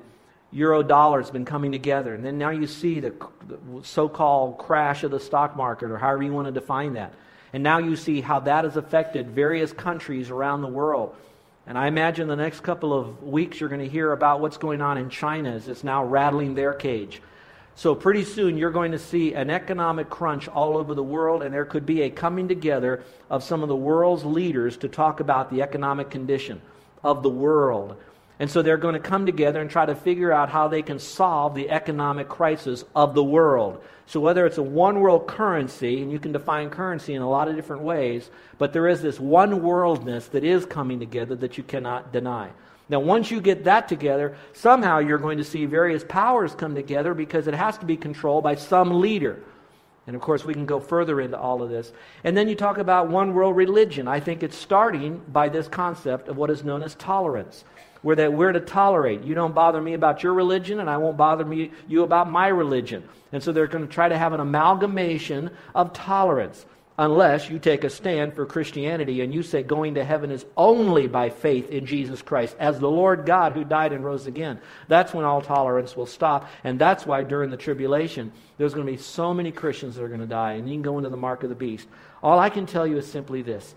euro 0.52 0.84
dollar 0.84 1.20
has 1.20 1.32
been 1.32 1.44
coming 1.44 1.72
together, 1.72 2.14
and 2.14 2.24
then 2.24 2.38
now 2.38 2.50
you 2.50 2.68
see 2.68 3.00
the, 3.00 3.12
so 3.82 4.08
called 4.08 4.58
crash 4.58 5.02
of 5.02 5.10
the 5.10 5.18
stock 5.18 5.56
market, 5.56 5.90
or 5.90 5.98
however 5.98 6.22
you 6.22 6.32
want 6.32 6.46
to 6.46 6.52
define 6.52 6.92
that. 6.92 7.12
And 7.52 7.64
now 7.64 7.78
you 7.78 7.96
see 7.96 8.20
how 8.20 8.38
that 8.38 8.62
has 8.62 8.76
affected 8.76 9.30
various 9.30 9.72
countries 9.72 10.30
around 10.30 10.62
the 10.62 10.68
world. 10.68 11.16
And 11.66 11.78
I 11.78 11.86
imagine 11.86 12.26
the 12.26 12.36
next 12.36 12.60
couple 12.60 12.92
of 12.92 13.22
weeks 13.22 13.60
you're 13.60 13.68
going 13.68 13.80
to 13.80 13.88
hear 13.88 14.12
about 14.12 14.40
what's 14.40 14.56
going 14.56 14.80
on 14.80 14.98
in 14.98 15.08
China 15.08 15.52
as 15.52 15.68
it's 15.68 15.84
now 15.84 16.04
rattling 16.04 16.54
their 16.54 16.74
cage. 16.74 17.22
So, 17.74 17.94
pretty 17.94 18.24
soon, 18.24 18.58
you're 18.58 18.70
going 18.70 18.92
to 18.92 18.98
see 18.98 19.32
an 19.32 19.48
economic 19.48 20.10
crunch 20.10 20.46
all 20.46 20.76
over 20.76 20.94
the 20.94 21.02
world, 21.02 21.42
and 21.42 21.54
there 21.54 21.64
could 21.64 21.86
be 21.86 22.02
a 22.02 22.10
coming 22.10 22.46
together 22.46 23.02
of 23.30 23.42
some 23.42 23.62
of 23.62 23.68
the 23.68 23.76
world's 23.76 24.24
leaders 24.24 24.76
to 24.78 24.88
talk 24.88 25.20
about 25.20 25.50
the 25.50 25.62
economic 25.62 26.10
condition 26.10 26.60
of 27.02 27.22
the 27.22 27.30
world. 27.30 27.96
And 28.38 28.50
so, 28.50 28.62
they're 28.62 28.76
going 28.76 28.94
to 28.94 29.00
come 29.00 29.26
together 29.26 29.60
and 29.60 29.70
try 29.70 29.86
to 29.86 29.94
figure 29.94 30.32
out 30.32 30.48
how 30.48 30.68
they 30.68 30.82
can 30.82 30.98
solve 30.98 31.54
the 31.54 31.70
economic 31.70 32.28
crisis 32.28 32.84
of 32.94 33.14
the 33.14 33.22
world. 33.22 33.82
So, 34.06 34.20
whether 34.20 34.46
it's 34.46 34.58
a 34.58 34.62
one 34.62 35.00
world 35.00 35.26
currency, 35.26 36.02
and 36.02 36.10
you 36.10 36.18
can 36.18 36.32
define 36.32 36.70
currency 36.70 37.14
in 37.14 37.22
a 37.22 37.30
lot 37.30 37.48
of 37.48 37.56
different 37.56 37.82
ways, 37.82 38.30
but 38.58 38.72
there 38.72 38.88
is 38.88 39.00
this 39.00 39.20
one 39.20 39.62
worldness 39.62 40.28
that 40.28 40.44
is 40.44 40.66
coming 40.66 40.98
together 40.98 41.34
that 41.36 41.56
you 41.56 41.64
cannot 41.64 42.12
deny. 42.12 42.50
Now, 42.88 43.00
once 43.00 43.30
you 43.30 43.40
get 43.40 43.64
that 43.64 43.88
together, 43.88 44.36
somehow 44.52 44.98
you're 44.98 45.18
going 45.18 45.38
to 45.38 45.44
see 45.44 45.64
various 45.64 46.04
powers 46.04 46.54
come 46.54 46.74
together 46.74 47.14
because 47.14 47.46
it 47.46 47.54
has 47.54 47.78
to 47.78 47.86
be 47.86 47.96
controlled 47.96 48.44
by 48.44 48.56
some 48.56 49.00
leader. 49.00 49.42
And 50.06 50.16
of 50.16 50.20
course, 50.20 50.44
we 50.44 50.52
can 50.52 50.66
go 50.66 50.80
further 50.80 51.20
into 51.20 51.38
all 51.38 51.62
of 51.62 51.70
this. 51.70 51.92
And 52.24 52.36
then 52.36 52.48
you 52.48 52.54
talk 52.54 52.78
about 52.78 53.08
one 53.08 53.34
world 53.34 53.56
religion. 53.56 54.08
I 54.08 54.20
think 54.20 54.42
it's 54.42 54.56
starting 54.56 55.22
by 55.28 55.48
this 55.48 55.68
concept 55.68 56.28
of 56.28 56.36
what 56.36 56.50
is 56.50 56.64
known 56.64 56.82
as 56.82 56.94
tolerance, 56.96 57.64
where 58.02 58.16
that 58.16 58.32
we're 58.32 58.52
to 58.52 58.60
tolerate. 58.60 59.22
You 59.22 59.34
don't 59.34 59.54
bother 59.54 59.80
me 59.80 59.94
about 59.94 60.22
your 60.22 60.34
religion, 60.34 60.80
and 60.80 60.90
I 60.90 60.98
won't 60.98 61.16
bother 61.16 61.44
me, 61.44 61.70
you 61.88 62.02
about 62.02 62.30
my 62.30 62.48
religion. 62.48 63.08
And 63.32 63.42
so 63.42 63.52
they're 63.52 63.66
going 63.66 63.86
to 63.86 63.92
try 63.92 64.08
to 64.08 64.18
have 64.18 64.32
an 64.32 64.40
amalgamation 64.40 65.50
of 65.74 65.92
tolerance 65.92 66.66
unless 66.98 67.48
you 67.48 67.58
take 67.58 67.84
a 67.84 67.90
stand 67.90 68.34
for 68.34 68.44
Christianity 68.44 69.22
and 69.22 69.32
you 69.32 69.42
say 69.42 69.62
going 69.62 69.94
to 69.94 70.04
heaven 70.04 70.30
is 70.30 70.44
only 70.56 71.06
by 71.06 71.30
faith 71.30 71.70
in 71.70 71.86
Jesus 71.86 72.20
Christ 72.20 72.54
as 72.58 72.78
the 72.78 72.90
Lord 72.90 73.24
God 73.24 73.52
who 73.52 73.64
died 73.64 73.92
and 73.92 74.04
rose 74.04 74.26
again. 74.26 74.60
That's 74.88 75.14
when 75.14 75.24
all 75.24 75.40
tolerance 75.40 75.96
will 75.96 76.06
stop. 76.06 76.48
And 76.64 76.78
that's 76.78 77.06
why 77.06 77.22
during 77.22 77.50
the 77.50 77.56
tribulation, 77.56 78.30
there's 78.58 78.74
going 78.74 78.86
to 78.86 78.92
be 78.92 78.98
so 78.98 79.32
many 79.32 79.50
Christians 79.52 79.96
that 79.96 80.04
are 80.04 80.08
going 80.08 80.20
to 80.20 80.26
die, 80.26 80.52
and 80.52 80.68
you 80.68 80.74
can 80.74 80.82
go 80.82 80.98
into 80.98 81.10
the 81.10 81.16
mark 81.16 81.42
of 81.42 81.48
the 81.48 81.54
beast. 81.54 81.88
All 82.22 82.38
I 82.38 82.50
can 82.50 82.66
tell 82.66 82.86
you 82.86 82.98
is 82.98 83.10
simply 83.10 83.42
this 83.42 83.74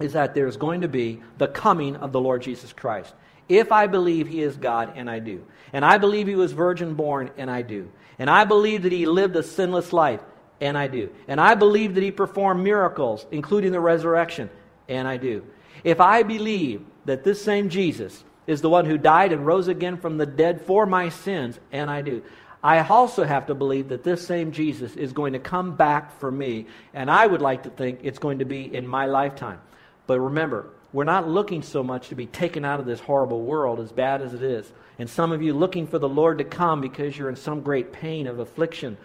is 0.00 0.12
that 0.12 0.32
there's 0.32 0.56
going 0.56 0.82
to 0.82 0.88
be 0.88 1.20
the 1.38 1.48
coming 1.48 1.96
of 1.96 2.12
the 2.12 2.20
Lord 2.20 2.40
Jesus 2.42 2.72
Christ. 2.72 3.12
If 3.48 3.72
I 3.72 3.86
believe 3.86 4.28
he 4.28 4.42
is 4.42 4.56
God, 4.56 4.92
and 4.96 5.08
I 5.08 5.18
do, 5.20 5.44
and 5.72 5.84
I 5.84 5.98
believe 5.98 6.26
he 6.26 6.34
was 6.34 6.52
virgin 6.52 6.94
born, 6.94 7.30
and 7.36 7.50
I 7.50 7.62
do, 7.62 7.90
and 8.18 8.28
I 8.28 8.44
believe 8.44 8.82
that 8.82 8.92
he 8.92 9.06
lived 9.06 9.36
a 9.36 9.42
sinless 9.42 9.92
life, 9.92 10.20
and 10.60 10.76
I 10.76 10.88
do. 10.88 11.10
And 11.26 11.40
I 11.40 11.54
believe 11.54 11.94
that 11.94 12.02
he 12.02 12.10
performed 12.10 12.62
miracles, 12.62 13.26
including 13.30 13.72
the 13.72 13.80
resurrection, 13.80 14.50
and 14.88 15.06
I 15.08 15.16
do. 15.16 15.44
If 15.84 16.00
I 16.00 16.22
believe 16.22 16.84
that 17.04 17.24
this 17.24 17.42
same 17.42 17.68
Jesus 17.68 18.24
is 18.46 18.60
the 18.60 18.70
one 18.70 18.86
who 18.86 18.98
died 18.98 19.32
and 19.32 19.46
rose 19.46 19.68
again 19.68 19.98
from 19.98 20.16
the 20.18 20.26
dead 20.26 20.62
for 20.62 20.86
my 20.86 21.10
sins, 21.10 21.58
and 21.70 21.90
I 21.90 22.02
do. 22.02 22.22
I 22.62 22.80
also 22.80 23.22
have 23.22 23.46
to 23.46 23.54
believe 23.54 23.88
that 23.90 24.02
this 24.02 24.26
same 24.26 24.50
Jesus 24.50 24.96
is 24.96 25.12
going 25.12 25.34
to 25.34 25.38
come 25.38 25.76
back 25.76 26.18
for 26.18 26.30
me, 26.30 26.66
and 26.92 27.10
I 27.10 27.26
would 27.26 27.42
like 27.42 27.62
to 27.64 27.70
think 27.70 28.00
it's 28.02 28.18
going 28.18 28.40
to 28.40 28.44
be 28.44 28.74
in 28.74 28.86
my 28.86 29.06
lifetime. 29.06 29.60
But 30.06 30.18
remember, 30.20 30.70
we're 30.92 31.04
not 31.04 31.28
looking 31.28 31.62
so 31.62 31.82
much 31.82 32.08
to 32.08 32.14
be 32.14 32.26
taken 32.26 32.64
out 32.64 32.80
of 32.80 32.86
this 32.86 33.00
horrible 33.00 33.42
world, 33.42 33.78
as 33.78 33.92
bad 33.92 34.22
as 34.22 34.32
it 34.32 34.42
is. 34.42 34.70
And 34.98 35.08
some 35.08 35.32
of 35.32 35.42
you 35.42 35.52
looking 35.52 35.86
for 35.86 35.98
the 35.98 36.08
Lord 36.08 36.38
to 36.38 36.44
come 36.44 36.80
because 36.80 37.16
you're 37.16 37.28
in 37.28 37.36
some 37.36 37.60
great 37.60 37.92
pain 37.92 38.26
of 38.26 38.38
affliction 38.38 38.96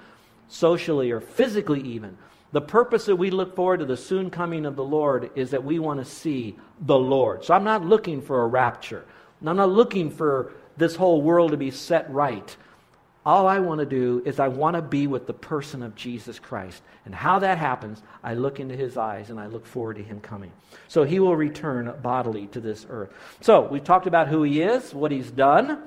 socially 0.48 1.12
or 1.12 1.20
physically 1.20 1.82
even. 1.82 2.18
The 2.54 2.62
purpose 2.62 3.06
that 3.06 3.16
we 3.16 3.32
look 3.32 3.56
forward 3.56 3.80
to 3.80 3.86
the 3.86 3.98
soon 3.98 4.30
coming 4.30 4.66
of 4.66 4.76
the 4.76 4.84
Lord 4.84 5.32
is 5.36 5.52
that 5.52 5.64
we 5.64 5.80
want 5.80 6.00
to 6.00 6.06
see 6.06 6.56
the 6.80 6.98
Lord. 6.98 7.44
So 7.44 7.54
I'm 7.54 7.64
not 7.64 7.84
looking 7.84 8.22
for 8.22 8.44
a 8.44 8.48
rapture. 8.48 9.04
I'm 9.46 9.58
not 9.58 9.70
looking 9.70 10.10
for 10.10 10.54
this 10.78 10.96
whole 10.96 11.22
world 11.22 11.52
to 11.52 11.58
be 11.58 11.72
set 11.72 12.10
right. 12.12 12.56
All 13.26 13.48
I 13.48 13.60
want 13.60 13.80
to 13.80 13.86
do 13.86 14.22
is 14.26 14.40
I 14.40 14.50
want 14.50 14.76
to 14.76 14.82
be 14.82 15.08
with 15.08 15.28
the 15.28 15.34
person 15.34 15.82
of 15.82 15.96
Jesus 15.96 16.40
Christ. 16.40 16.82
And 17.06 17.16
how 17.16 17.40
that 17.40 17.58
happens, 17.58 18.02
I 18.22 18.34
look 18.34 18.60
into 18.60 18.76
his 18.76 18.98
eyes 18.98 19.30
and 19.30 19.40
I 19.40 19.48
look 19.48 19.66
forward 19.66 19.96
to 19.96 20.04
him 20.04 20.20
coming. 20.20 20.52
So 20.90 21.04
he 21.04 21.20
will 21.20 21.36
return 21.36 21.94
bodily 22.02 22.48
to 22.48 22.60
this 22.60 22.86
earth. 22.90 23.14
So 23.40 23.62
we've 23.62 23.84
talked 23.84 24.08
about 24.08 24.28
who 24.28 24.44
he 24.44 24.62
is, 24.62 24.94
what 24.94 25.12
he's 25.12 25.32
done, 25.32 25.82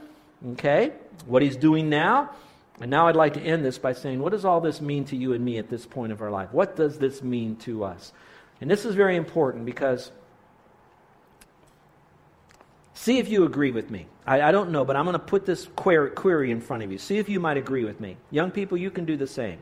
okay, 0.53 0.93
what 1.27 1.43
he's 1.43 1.57
doing 1.57 1.91
now. 1.91 2.31
And 2.81 2.91
now 2.91 3.09
I'd 3.09 3.17
like 3.17 3.35
to 3.35 3.41
end 3.41 3.65
this 3.65 3.79
by 3.79 3.93
saying, 3.93 4.21
what 4.21 4.33
does 4.33 4.45
all 4.45 4.61
this 4.61 4.81
mean 4.81 5.05
to 5.07 5.17
you 5.17 5.33
and 5.33 5.45
me 5.45 5.59
at 5.59 5.69
this 5.69 5.87
point 5.87 6.13
of 6.13 6.23
our 6.23 6.31
life? 6.31 6.53
What 6.53 6.77
does 6.77 6.99
this 6.99 7.23
mean 7.23 7.57
to 7.57 7.85
us? 7.85 8.13
And 8.61 8.71
this 8.71 8.85
is 8.85 8.95
very 8.95 9.17
important 9.17 9.67
because 9.67 10.11
see 12.97 13.19
if 13.19 13.29
you 13.29 13.45
agree 13.45 13.71
with 13.71 13.91
me. 13.91 14.07
I, 14.27 14.41
I 14.41 14.53
don't 14.53 14.71
know, 14.71 14.85
but 14.85 14.97
I'm 14.97 15.05
going 15.05 15.13
to 15.13 15.19
put 15.19 15.47
this 15.47 15.69
query, 15.77 16.11
query 16.11 16.51
in 16.51 16.61
front 16.61 16.83
of 16.83 16.91
you. 16.91 16.99
See 16.99 17.19
if 17.19 17.29
you 17.29 17.39
might 17.39 17.59
agree 17.59 17.85
with 17.85 18.01
me. 18.01 18.17
Young 18.31 18.51
people, 18.51 18.79
you 18.79 18.91
can 18.91 19.05
do 19.05 19.17
the 19.17 19.27
same. 19.27 19.59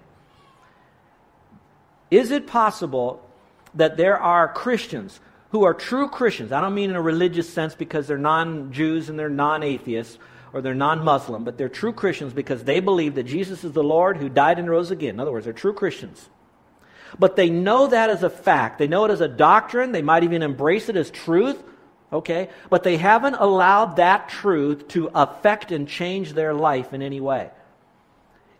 Is 2.11 2.31
it 2.31 2.47
possible 2.47 3.29
that 3.75 3.97
there 3.97 4.19
are 4.19 4.53
Christians 4.53 5.21
who 5.51 5.65
are 5.65 5.75
true 5.75 6.09
Christians? 6.09 6.53
I 6.53 6.61
don't 6.61 6.75
mean 6.75 6.91
in 6.91 6.97
a 6.97 7.03
religious 7.03 7.53
sense 7.53 7.75
because 7.75 8.07
they're 8.07 8.19
non 8.19 8.73
Jews 8.73 9.09
and 9.09 9.19
they're 9.19 9.29
non 9.29 9.63
atheists 9.65 10.19
or 10.53 10.63
they're 10.63 10.75
non 10.75 11.03
Muslim, 11.05 11.43
but 11.43 11.59
they're 11.59 11.69
true 11.69 11.93
Christians 11.93 12.33
because 12.33 12.63
they 12.63 12.79
believe 12.79 13.17
that 13.17 13.25
Jesus 13.25 13.65
is 13.65 13.73
the 13.73 13.83
Lord 13.83 14.17
who 14.17 14.29
died 14.29 14.61
and 14.61 14.71
rose 14.71 14.93
again. 14.93 15.15
In 15.15 15.21
other 15.21 15.33
words, 15.33 15.45
they're 15.45 15.53
true 15.53 15.75
Christians. 15.75 16.29
But 17.19 17.35
they 17.35 17.51
know 17.51 17.89
that 17.89 18.11
as 18.11 18.23
a 18.23 18.31
fact. 18.31 18.79
They 18.79 18.87
know 18.87 19.05
it 19.05 19.11
as 19.11 19.21
a 19.21 19.29
doctrine. 19.29 19.91
They 19.91 20.03
might 20.03 20.23
even 20.23 20.43
embrace 20.43 20.89
it 20.89 20.97
as 20.97 21.11
truth. 21.11 21.63
Okay? 22.15 22.49
But 22.71 22.85
they 22.85 22.97
haven't 22.97 23.35
allowed 23.35 23.97
that 23.97 24.29
truth 24.29 24.87
to 24.89 25.11
affect 25.15 25.73
and 25.73 25.89
change 25.89 26.33
their 26.33 26.55
life 26.55 26.95
in 26.95 27.03
any 27.03 27.21
way. 27.21 27.51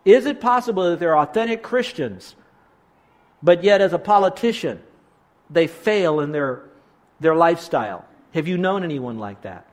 Is 0.03 0.25
it 0.25 0.41
possible 0.41 0.89
that 0.89 0.99
they're 0.99 1.17
authentic 1.17 1.63
Christians, 1.63 2.35
but 3.41 3.63
yet 3.63 3.79
as 3.79 3.93
a 3.93 3.97
politician, 3.97 4.83
they 5.49 5.67
fail 5.67 6.19
in 6.19 6.33
their, 6.33 6.63
their 7.21 7.33
lifestyle? 7.33 8.05
Have 8.33 8.47
you 8.47 8.57
known 8.57 8.83
anyone 8.83 9.17
like 9.17 9.41
that? 9.43 9.65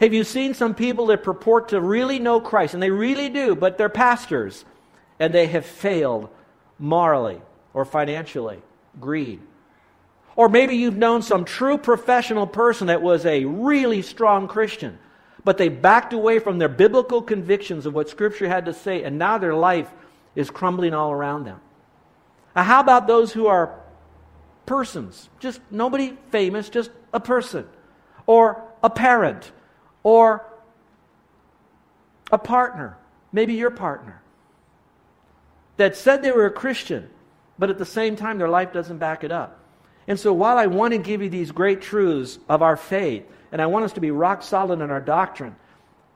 Have 0.00 0.12
you 0.12 0.24
seen 0.24 0.52
some 0.54 0.74
people 0.74 1.06
that 1.06 1.22
purport 1.22 1.68
to 1.68 1.80
really 1.80 2.18
know 2.18 2.40
Christ, 2.40 2.74
and 2.74 2.82
they 2.82 2.90
really 2.90 3.28
do, 3.28 3.54
but 3.54 3.78
they're 3.78 3.88
pastors, 3.88 4.64
and 5.20 5.32
they 5.32 5.46
have 5.46 5.64
failed 5.64 6.28
morally 6.78 7.40
or 7.74 7.84
financially? 7.84 8.58
Greed. 8.98 9.40
Or 10.36 10.48
maybe 10.48 10.76
you've 10.76 10.96
known 10.96 11.22
some 11.22 11.44
true 11.44 11.76
professional 11.76 12.46
person 12.46 12.86
that 12.86 13.02
was 13.02 13.26
a 13.26 13.44
really 13.44 14.02
strong 14.02 14.48
Christian, 14.48 14.98
but 15.44 15.58
they 15.58 15.68
backed 15.68 16.12
away 16.12 16.38
from 16.38 16.58
their 16.58 16.68
biblical 16.68 17.22
convictions 17.22 17.86
of 17.86 17.94
what 17.94 18.08
Scripture 18.08 18.48
had 18.48 18.66
to 18.66 18.72
say, 18.72 19.02
and 19.02 19.18
now 19.18 19.38
their 19.38 19.54
life 19.54 19.90
is 20.34 20.50
crumbling 20.50 20.94
all 20.94 21.10
around 21.10 21.44
them. 21.44 21.60
Now, 22.54 22.62
how 22.62 22.80
about 22.80 23.06
those 23.06 23.32
who 23.32 23.46
are 23.46 23.78
persons? 24.66 25.28
Just 25.40 25.60
nobody 25.70 26.16
famous, 26.30 26.68
just 26.68 26.90
a 27.12 27.20
person, 27.20 27.66
or 28.26 28.62
a 28.82 28.90
parent, 28.90 29.50
or 30.02 30.46
a 32.32 32.38
partner, 32.38 32.96
maybe 33.32 33.54
your 33.54 33.70
partner, 33.70 34.22
that 35.76 35.96
said 35.96 36.22
they 36.22 36.30
were 36.30 36.46
a 36.46 36.52
Christian, 36.52 37.10
but 37.58 37.70
at 37.70 37.78
the 37.78 37.84
same 37.84 38.16
time 38.16 38.38
their 38.38 38.48
life 38.48 38.72
doesn't 38.72 38.98
back 38.98 39.24
it 39.24 39.32
up. 39.32 39.59
And 40.10 40.18
so 40.18 40.32
while 40.32 40.58
I 40.58 40.66
want 40.66 40.92
to 40.92 40.98
give 40.98 41.22
you 41.22 41.28
these 41.28 41.52
great 41.52 41.80
truths 41.80 42.40
of 42.48 42.62
our 42.62 42.76
faith, 42.76 43.22
and 43.52 43.62
I 43.62 43.66
want 43.66 43.84
us 43.84 43.92
to 43.92 44.00
be 44.00 44.10
rock 44.10 44.42
solid 44.42 44.80
in 44.80 44.90
our 44.90 45.00
doctrine, 45.00 45.54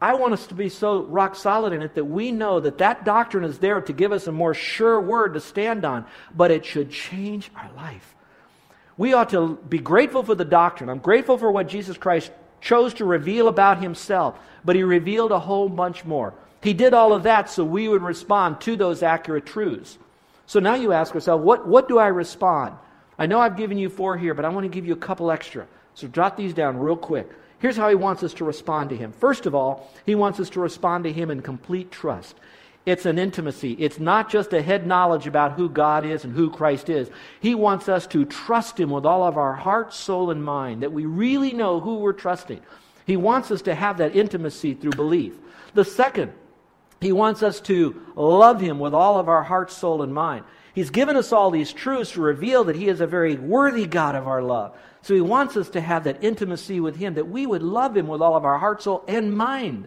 I 0.02 0.14
want 0.14 0.32
us 0.32 0.48
to 0.48 0.54
be 0.56 0.68
so 0.68 1.04
rock 1.04 1.36
solid 1.36 1.72
in 1.72 1.80
it 1.80 1.94
that 1.94 2.04
we 2.04 2.32
know 2.32 2.58
that 2.58 2.78
that 2.78 3.04
doctrine 3.04 3.44
is 3.44 3.60
there 3.60 3.80
to 3.80 3.92
give 3.92 4.10
us 4.10 4.26
a 4.26 4.32
more 4.32 4.52
sure 4.52 5.00
word 5.00 5.34
to 5.34 5.40
stand 5.40 5.84
on, 5.84 6.06
but 6.34 6.50
it 6.50 6.66
should 6.66 6.90
change 6.90 7.52
our 7.54 7.70
life. 7.76 8.16
We 8.96 9.12
ought 9.12 9.30
to 9.30 9.60
be 9.68 9.78
grateful 9.78 10.24
for 10.24 10.34
the 10.34 10.44
doctrine. 10.44 10.90
I'm 10.90 10.98
grateful 10.98 11.38
for 11.38 11.52
what 11.52 11.68
Jesus 11.68 11.96
Christ 11.96 12.32
chose 12.60 12.94
to 12.94 13.04
reveal 13.04 13.46
about 13.46 13.80
himself, 13.80 14.36
but 14.64 14.74
he 14.74 14.82
revealed 14.82 15.30
a 15.30 15.38
whole 15.38 15.68
bunch 15.68 16.04
more. 16.04 16.34
He 16.64 16.74
did 16.74 16.94
all 16.94 17.12
of 17.12 17.22
that 17.22 17.48
so 17.48 17.62
we 17.62 17.86
would 17.86 18.02
respond 18.02 18.60
to 18.62 18.74
those 18.74 19.04
accurate 19.04 19.46
truths. 19.46 19.98
So 20.46 20.58
now 20.58 20.74
you 20.74 20.90
ask 20.90 21.14
yourself, 21.14 21.42
what, 21.42 21.68
what 21.68 21.86
do 21.86 22.00
I 22.00 22.08
respond? 22.08 22.74
I 23.18 23.26
know 23.26 23.40
I've 23.40 23.56
given 23.56 23.78
you 23.78 23.88
four 23.88 24.16
here, 24.16 24.34
but 24.34 24.44
I 24.44 24.48
want 24.48 24.64
to 24.64 24.68
give 24.68 24.86
you 24.86 24.92
a 24.92 24.96
couple 24.96 25.30
extra. 25.30 25.66
So 25.94 26.08
jot 26.08 26.36
these 26.36 26.54
down 26.54 26.78
real 26.78 26.96
quick. 26.96 27.30
Here's 27.58 27.76
how 27.76 27.88
he 27.88 27.94
wants 27.94 28.22
us 28.22 28.34
to 28.34 28.44
respond 28.44 28.90
to 28.90 28.96
him. 28.96 29.12
First 29.12 29.46
of 29.46 29.54
all, 29.54 29.90
he 30.04 30.14
wants 30.14 30.40
us 30.40 30.50
to 30.50 30.60
respond 30.60 31.04
to 31.04 31.12
him 31.12 31.30
in 31.30 31.40
complete 31.40 31.90
trust. 31.90 32.36
It's 32.84 33.06
an 33.06 33.18
intimacy. 33.18 33.72
It's 33.72 33.98
not 33.98 34.28
just 34.28 34.52
a 34.52 34.60
head 34.60 34.86
knowledge 34.86 35.26
about 35.26 35.52
who 35.52 35.70
God 35.70 36.04
is 36.04 36.24
and 36.24 36.34
who 36.34 36.50
Christ 36.50 36.90
is. 36.90 37.08
He 37.40 37.54
wants 37.54 37.88
us 37.88 38.06
to 38.08 38.26
trust 38.26 38.78
him 38.78 38.90
with 38.90 39.06
all 39.06 39.22
of 39.26 39.38
our 39.38 39.54
heart, 39.54 39.94
soul, 39.94 40.30
and 40.30 40.44
mind, 40.44 40.82
that 40.82 40.92
we 40.92 41.06
really 41.06 41.52
know 41.52 41.80
who 41.80 41.96
we're 41.96 42.12
trusting. 42.12 42.60
He 43.06 43.16
wants 43.16 43.50
us 43.50 43.62
to 43.62 43.74
have 43.74 43.98
that 43.98 44.14
intimacy 44.14 44.74
through 44.74 44.92
belief. 44.92 45.34
The 45.72 45.84
second, 45.84 46.32
he 47.00 47.12
wants 47.12 47.42
us 47.42 47.60
to 47.62 48.00
love 48.16 48.60
him 48.60 48.78
with 48.78 48.92
all 48.92 49.18
of 49.18 49.28
our 49.28 49.42
heart, 49.42 49.70
soul, 49.70 50.02
and 50.02 50.12
mind. 50.12 50.44
He's 50.74 50.90
given 50.90 51.16
us 51.16 51.32
all 51.32 51.52
these 51.52 51.72
truths 51.72 52.12
to 52.12 52.20
reveal 52.20 52.64
that 52.64 52.76
He 52.76 52.88
is 52.88 53.00
a 53.00 53.06
very 53.06 53.36
worthy 53.36 53.86
God 53.86 54.16
of 54.16 54.26
our 54.26 54.42
love. 54.42 54.76
So 55.02 55.14
He 55.14 55.20
wants 55.20 55.56
us 55.56 55.68
to 55.70 55.80
have 55.80 56.04
that 56.04 56.24
intimacy 56.24 56.80
with 56.80 56.96
Him, 56.96 57.14
that 57.14 57.28
we 57.28 57.46
would 57.46 57.62
love 57.62 57.96
Him 57.96 58.08
with 58.08 58.20
all 58.20 58.36
of 58.36 58.44
our 58.44 58.58
heart, 58.58 58.82
soul, 58.82 59.04
and 59.06 59.36
mind. 59.36 59.86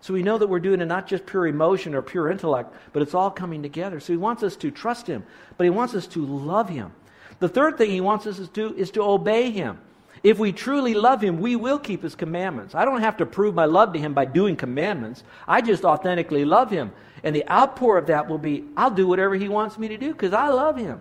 So 0.00 0.12
we 0.12 0.24
know 0.24 0.36
that 0.36 0.48
we're 0.48 0.58
doing 0.58 0.80
it 0.80 0.86
not 0.86 1.06
just 1.06 1.26
pure 1.26 1.46
emotion 1.46 1.94
or 1.94 2.02
pure 2.02 2.30
intellect, 2.30 2.74
but 2.92 3.02
it's 3.02 3.14
all 3.14 3.30
coming 3.30 3.62
together. 3.62 4.00
So 4.00 4.12
He 4.12 4.16
wants 4.16 4.42
us 4.42 4.56
to 4.56 4.72
trust 4.72 5.06
Him, 5.06 5.24
but 5.56 5.64
He 5.64 5.70
wants 5.70 5.94
us 5.94 6.08
to 6.08 6.26
love 6.26 6.68
Him. 6.68 6.92
The 7.38 7.48
third 7.48 7.78
thing 7.78 7.90
He 7.90 8.00
wants 8.00 8.26
us 8.26 8.36
to 8.36 8.46
do 8.48 8.74
is 8.74 8.90
to 8.92 9.02
obey 9.02 9.52
Him. 9.52 9.78
If 10.26 10.40
we 10.40 10.50
truly 10.50 10.94
love 10.94 11.22
Him, 11.22 11.38
we 11.38 11.54
will 11.54 11.78
keep 11.78 12.02
His 12.02 12.16
commandments. 12.16 12.74
I 12.74 12.84
don't 12.84 13.00
have 13.00 13.18
to 13.18 13.26
prove 13.26 13.54
my 13.54 13.66
love 13.66 13.92
to 13.92 14.00
Him 14.00 14.12
by 14.12 14.24
doing 14.24 14.56
commandments. 14.56 15.22
I 15.46 15.60
just 15.60 15.84
authentically 15.84 16.44
love 16.44 16.68
Him. 16.68 16.90
And 17.22 17.32
the 17.32 17.48
outpour 17.48 17.96
of 17.96 18.08
that 18.08 18.28
will 18.28 18.36
be 18.36 18.64
I'll 18.76 18.90
do 18.90 19.06
whatever 19.06 19.36
He 19.36 19.48
wants 19.48 19.78
me 19.78 19.86
to 19.86 19.96
do 19.96 20.10
because 20.10 20.32
I 20.32 20.48
love 20.48 20.76
Him. 20.76 21.00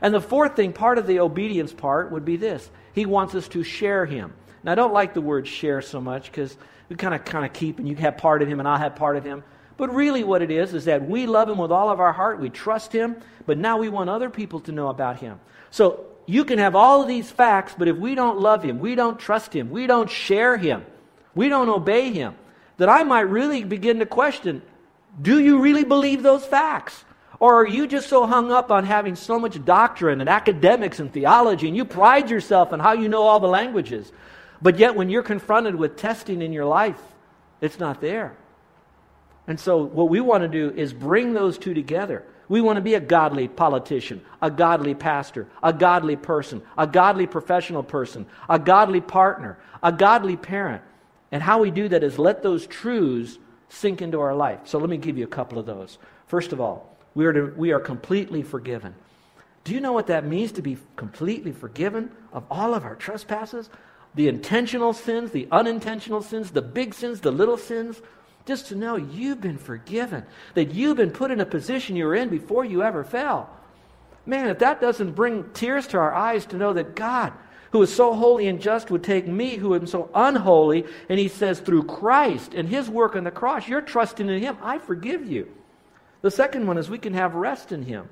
And 0.00 0.14
the 0.14 0.20
fourth 0.22 0.56
thing, 0.56 0.72
part 0.72 0.96
of 0.96 1.06
the 1.06 1.20
obedience 1.20 1.74
part, 1.74 2.10
would 2.10 2.24
be 2.24 2.38
this 2.38 2.70
He 2.94 3.04
wants 3.04 3.34
us 3.34 3.48
to 3.48 3.62
share 3.62 4.06
Him. 4.06 4.32
Now, 4.62 4.72
I 4.72 4.76
don't 4.76 4.94
like 4.94 5.12
the 5.12 5.20
word 5.20 5.46
share 5.46 5.82
so 5.82 6.00
much 6.00 6.32
because 6.32 6.56
we 6.88 6.96
kind 6.96 7.14
of 7.14 7.22
kind 7.22 7.44
of 7.44 7.52
keep, 7.52 7.78
and 7.78 7.86
you 7.86 7.96
have 7.96 8.16
part 8.16 8.40
of 8.40 8.48
Him, 8.48 8.60
and 8.60 8.66
I'll 8.66 8.78
have 8.78 8.96
part 8.96 9.18
of 9.18 9.24
Him. 9.24 9.44
But 9.76 9.94
really, 9.94 10.24
what 10.24 10.40
it 10.40 10.50
is 10.50 10.72
is 10.72 10.86
that 10.86 11.06
we 11.06 11.26
love 11.26 11.50
Him 11.50 11.58
with 11.58 11.70
all 11.70 11.90
of 11.90 12.00
our 12.00 12.14
heart, 12.14 12.40
we 12.40 12.48
trust 12.48 12.94
Him, 12.94 13.16
but 13.44 13.58
now 13.58 13.76
we 13.76 13.90
want 13.90 14.08
other 14.08 14.30
people 14.30 14.60
to 14.60 14.72
know 14.72 14.88
about 14.88 15.20
Him. 15.20 15.38
So 15.70 16.06
you 16.26 16.44
can 16.44 16.58
have 16.58 16.74
all 16.74 17.02
of 17.02 17.08
these 17.08 17.30
facts, 17.30 17.74
but 17.76 17.88
if 17.88 17.96
we 17.96 18.14
don't 18.14 18.38
love 18.38 18.62
Him, 18.62 18.78
we 18.78 18.94
don't 18.94 19.18
trust 19.18 19.54
Him, 19.54 19.70
we 19.70 19.86
don't 19.86 20.10
share 20.10 20.56
Him, 20.56 20.84
we 21.34 21.48
don't 21.48 21.68
obey 21.68 22.12
Him, 22.12 22.34
that 22.78 22.88
I 22.88 23.02
might 23.02 23.20
really 23.20 23.64
begin 23.64 23.98
to 23.98 24.06
question 24.06 24.62
do 25.20 25.38
you 25.38 25.60
really 25.60 25.84
believe 25.84 26.22
those 26.22 26.44
facts? 26.44 27.04
Or 27.38 27.60
are 27.60 27.66
you 27.66 27.86
just 27.86 28.08
so 28.08 28.26
hung 28.26 28.50
up 28.50 28.70
on 28.70 28.84
having 28.84 29.16
so 29.16 29.38
much 29.38 29.62
doctrine 29.64 30.20
and 30.20 30.28
academics 30.28 30.98
and 30.98 31.12
theology, 31.12 31.68
and 31.68 31.76
you 31.76 31.84
pride 31.84 32.30
yourself 32.30 32.72
on 32.72 32.80
how 32.80 32.92
you 32.92 33.08
know 33.08 33.22
all 33.22 33.40
the 33.40 33.48
languages, 33.48 34.10
but 34.62 34.78
yet 34.78 34.96
when 34.96 35.10
you're 35.10 35.22
confronted 35.22 35.74
with 35.74 35.96
testing 35.96 36.42
in 36.42 36.52
your 36.52 36.64
life, 36.64 37.00
it's 37.60 37.78
not 37.78 38.00
there? 38.00 38.36
And 39.46 39.60
so, 39.60 39.84
what 39.84 40.08
we 40.08 40.20
want 40.20 40.42
to 40.42 40.48
do 40.48 40.72
is 40.74 40.92
bring 40.92 41.34
those 41.34 41.58
two 41.58 41.74
together. 41.74 42.24
We 42.54 42.60
want 42.60 42.76
to 42.76 42.82
be 42.82 42.94
a 42.94 43.00
godly 43.00 43.48
politician, 43.48 44.20
a 44.40 44.48
godly 44.48 44.94
pastor, 44.94 45.48
a 45.60 45.72
godly 45.72 46.14
person, 46.14 46.62
a 46.78 46.86
godly 46.86 47.26
professional 47.26 47.82
person, 47.82 48.26
a 48.48 48.60
godly 48.60 49.00
partner, 49.00 49.58
a 49.82 49.90
godly 49.90 50.36
parent. 50.36 50.80
And 51.32 51.42
how 51.42 51.58
we 51.58 51.72
do 51.72 51.88
that 51.88 52.04
is 52.04 52.16
let 52.16 52.44
those 52.44 52.68
truths 52.68 53.40
sink 53.70 54.02
into 54.02 54.20
our 54.20 54.36
life. 54.36 54.60
So 54.66 54.78
let 54.78 54.88
me 54.88 54.98
give 54.98 55.18
you 55.18 55.24
a 55.24 55.26
couple 55.26 55.58
of 55.58 55.66
those. 55.66 55.98
First 56.28 56.52
of 56.52 56.60
all, 56.60 56.96
we 57.16 57.26
are, 57.26 57.32
to, 57.32 57.52
we 57.56 57.72
are 57.72 57.80
completely 57.80 58.44
forgiven. 58.44 58.94
Do 59.64 59.74
you 59.74 59.80
know 59.80 59.92
what 59.92 60.06
that 60.06 60.24
means 60.24 60.52
to 60.52 60.62
be 60.62 60.78
completely 60.94 61.50
forgiven 61.50 62.12
of 62.32 62.44
all 62.52 62.72
of 62.72 62.84
our 62.84 62.94
trespasses? 62.94 63.68
The 64.14 64.28
intentional 64.28 64.92
sins, 64.92 65.32
the 65.32 65.48
unintentional 65.50 66.22
sins, 66.22 66.52
the 66.52 66.62
big 66.62 66.94
sins, 66.94 67.20
the 67.20 67.32
little 67.32 67.58
sins. 67.58 68.00
Just 68.46 68.66
to 68.68 68.74
know 68.74 68.96
you've 68.96 69.40
been 69.40 69.58
forgiven, 69.58 70.24
that 70.54 70.74
you've 70.74 70.98
been 70.98 71.10
put 71.10 71.30
in 71.30 71.40
a 71.40 71.46
position 71.46 71.96
you 71.96 72.04
were 72.04 72.14
in 72.14 72.28
before 72.28 72.64
you 72.64 72.82
ever 72.82 73.02
fell. 73.02 73.48
Man, 74.26 74.48
if 74.48 74.58
that 74.58 74.80
doesn't 74.80 75.12
bring 75.12 75.50
tears 75.52 75.86
to 75.88 75.98
our 75.98 76.14
eyes 76.14 76.46
to 76.46 76.56
know 76.56 76.72
that 76.74 76.94
God, 76.94 77.32
who 77.72 77.82
is 77.82 77.94
so 77.94 78.14
holy 78.14 78.46
and 78.46 78.60
just, 78.60 78.90
would 78.90 79.02
take 79.02 79.26
me, 79.26 79.56
who 79.56 79.74
am 79.74 79.86
so 79.86 80.10
unholy, 80.14 80.84
and 81.08 81.18
he 81.18 81.28
says, 81.28 81.60
through 81.60 81.84
Christ 81.84 82.54
and 82.54 82.68
his 82.68 82.88
work 82.88 83.16
on 83.16 83.24
the 83.24 83.30
cross, 83.30 83.66
you're 83.66 83.80
trusting 83.80 84.28
in 84.28 84.42
him. 84.42 84.56
I 84.62 84.78
forgive 84.78 85.24
you. 85.24 85.48
The 86.22 86.30
second 86.30 86.66
one 86.66 86.78
is 86.78 86.88
we 86.88 86.98
can 86.98 87.14
have 87.14 87.34
rest 87.34 87.72
in 87.72 87.82
him. 87.82 88.08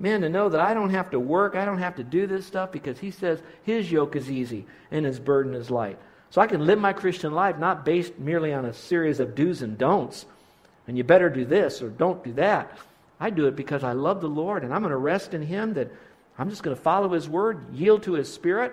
Man, 0.00 0.22
to 0.22 0.28
know 0.28 0.48
that 0.48 0.60
I 0.60 0.74
don't 0.74 0.90
have 0.90 1.10
to 1.10 1.20
work, 1.20 1.54
I 1.54 1.64
don't 1.64 1.78
have 1.78 1.96
to 1.96 2.04
do 2.04 2.26
this 2.26 2.46
stuff 2.46 2.72
because 2.72 2.98
he 2.98 3.10
says 3.10 3.42
his 3.62 3.92
yoke 3.92 4.16
is 4.16 4.30
easy 4.30 4.66
and 4.90 5.04
his 5.04 5.20
burden 5.20 5.54
is 5.54 5.70
light. 5.70 5.98
So 6.30 6.40
I 6.40 6.46
can 6.46 6.64
live 6.64 6.78
my 6.78 6.92
Christian 6.92 7.32
life 7.32 7.58
not 7.58 7.84
based 7.84 8.18
merely 8.18 8.52
on 8.52 8.64
a 8.64 8.72
series 8.72 9.20
of 9.20 9.34
do's 9.34 9.62
and 9.62 9.76
don'ts 9.76 10.26
and 10.86 10.96
you 10.96 11.04
better 11.04 11.28
do 11.30 11.44
this 11.44 11.82
or 11.82 11.88
don't 11.88 12.24
do 12.24 12.32
that. 12.32 12.76
I 13.20 13.30
do 13.30 13.46
it 13.46 13.54
because 13.54 13.84
I 13.84 13.92
love 13.92 14.20
the 14.20 14.28
Lord 14.28 14.64
and 14.64 14.72
I'm 14.72 14.80
going 14.80 14.90
to 14.90 14.96
rest 14.96 15.34
in 15.34 15.42
Him 15.42 15.74
that 15.74 15.88
I'm 16.38 16.50
just 16.50 16.62
going 16.62 16.76
to 16.76 16.82
follow 16.82 17.10
His 17.10 17.28
word, 17.28 17.74
yield 17.74 18.02
to 18.04 18.14
His 18.14 18.32
Spirit, 18.32 18.72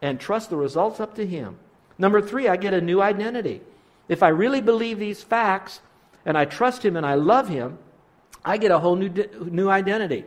and 0.00 0.18
trust 0.18 0.50
the 0.50 0.56
results 0.56 1.00
up 1.00 1.14
to 1.16 1.26
Him. 1.26 1.58
Number 1.98 2.22
three, 2.22 2.48
I 2.48 2.56
get 2.56 2.74
a 2.74 2.80
new 2.80 3.02
identity. 3.02 3.60
If 4.08 4.22
I 4.22 4.28
really 4.28 4.60
believe 4.60 4.98
these 4.98 5.22
facts 5.22 5.80
and 6.24 6.38
I 6.38 6.44
trust 6.44 6.84
Him 6.84 6.96
and 6.96 7.04
I 7.04 7.14
love 7.14 7.48
Him, 7.48 7.78
I 8.44 8.56
get 8.56 8.70
a 8.70 8.78
whole 8.78 8.96
new, 8.96 9.10
new 9.40 9.68
identity. 9.68 10.24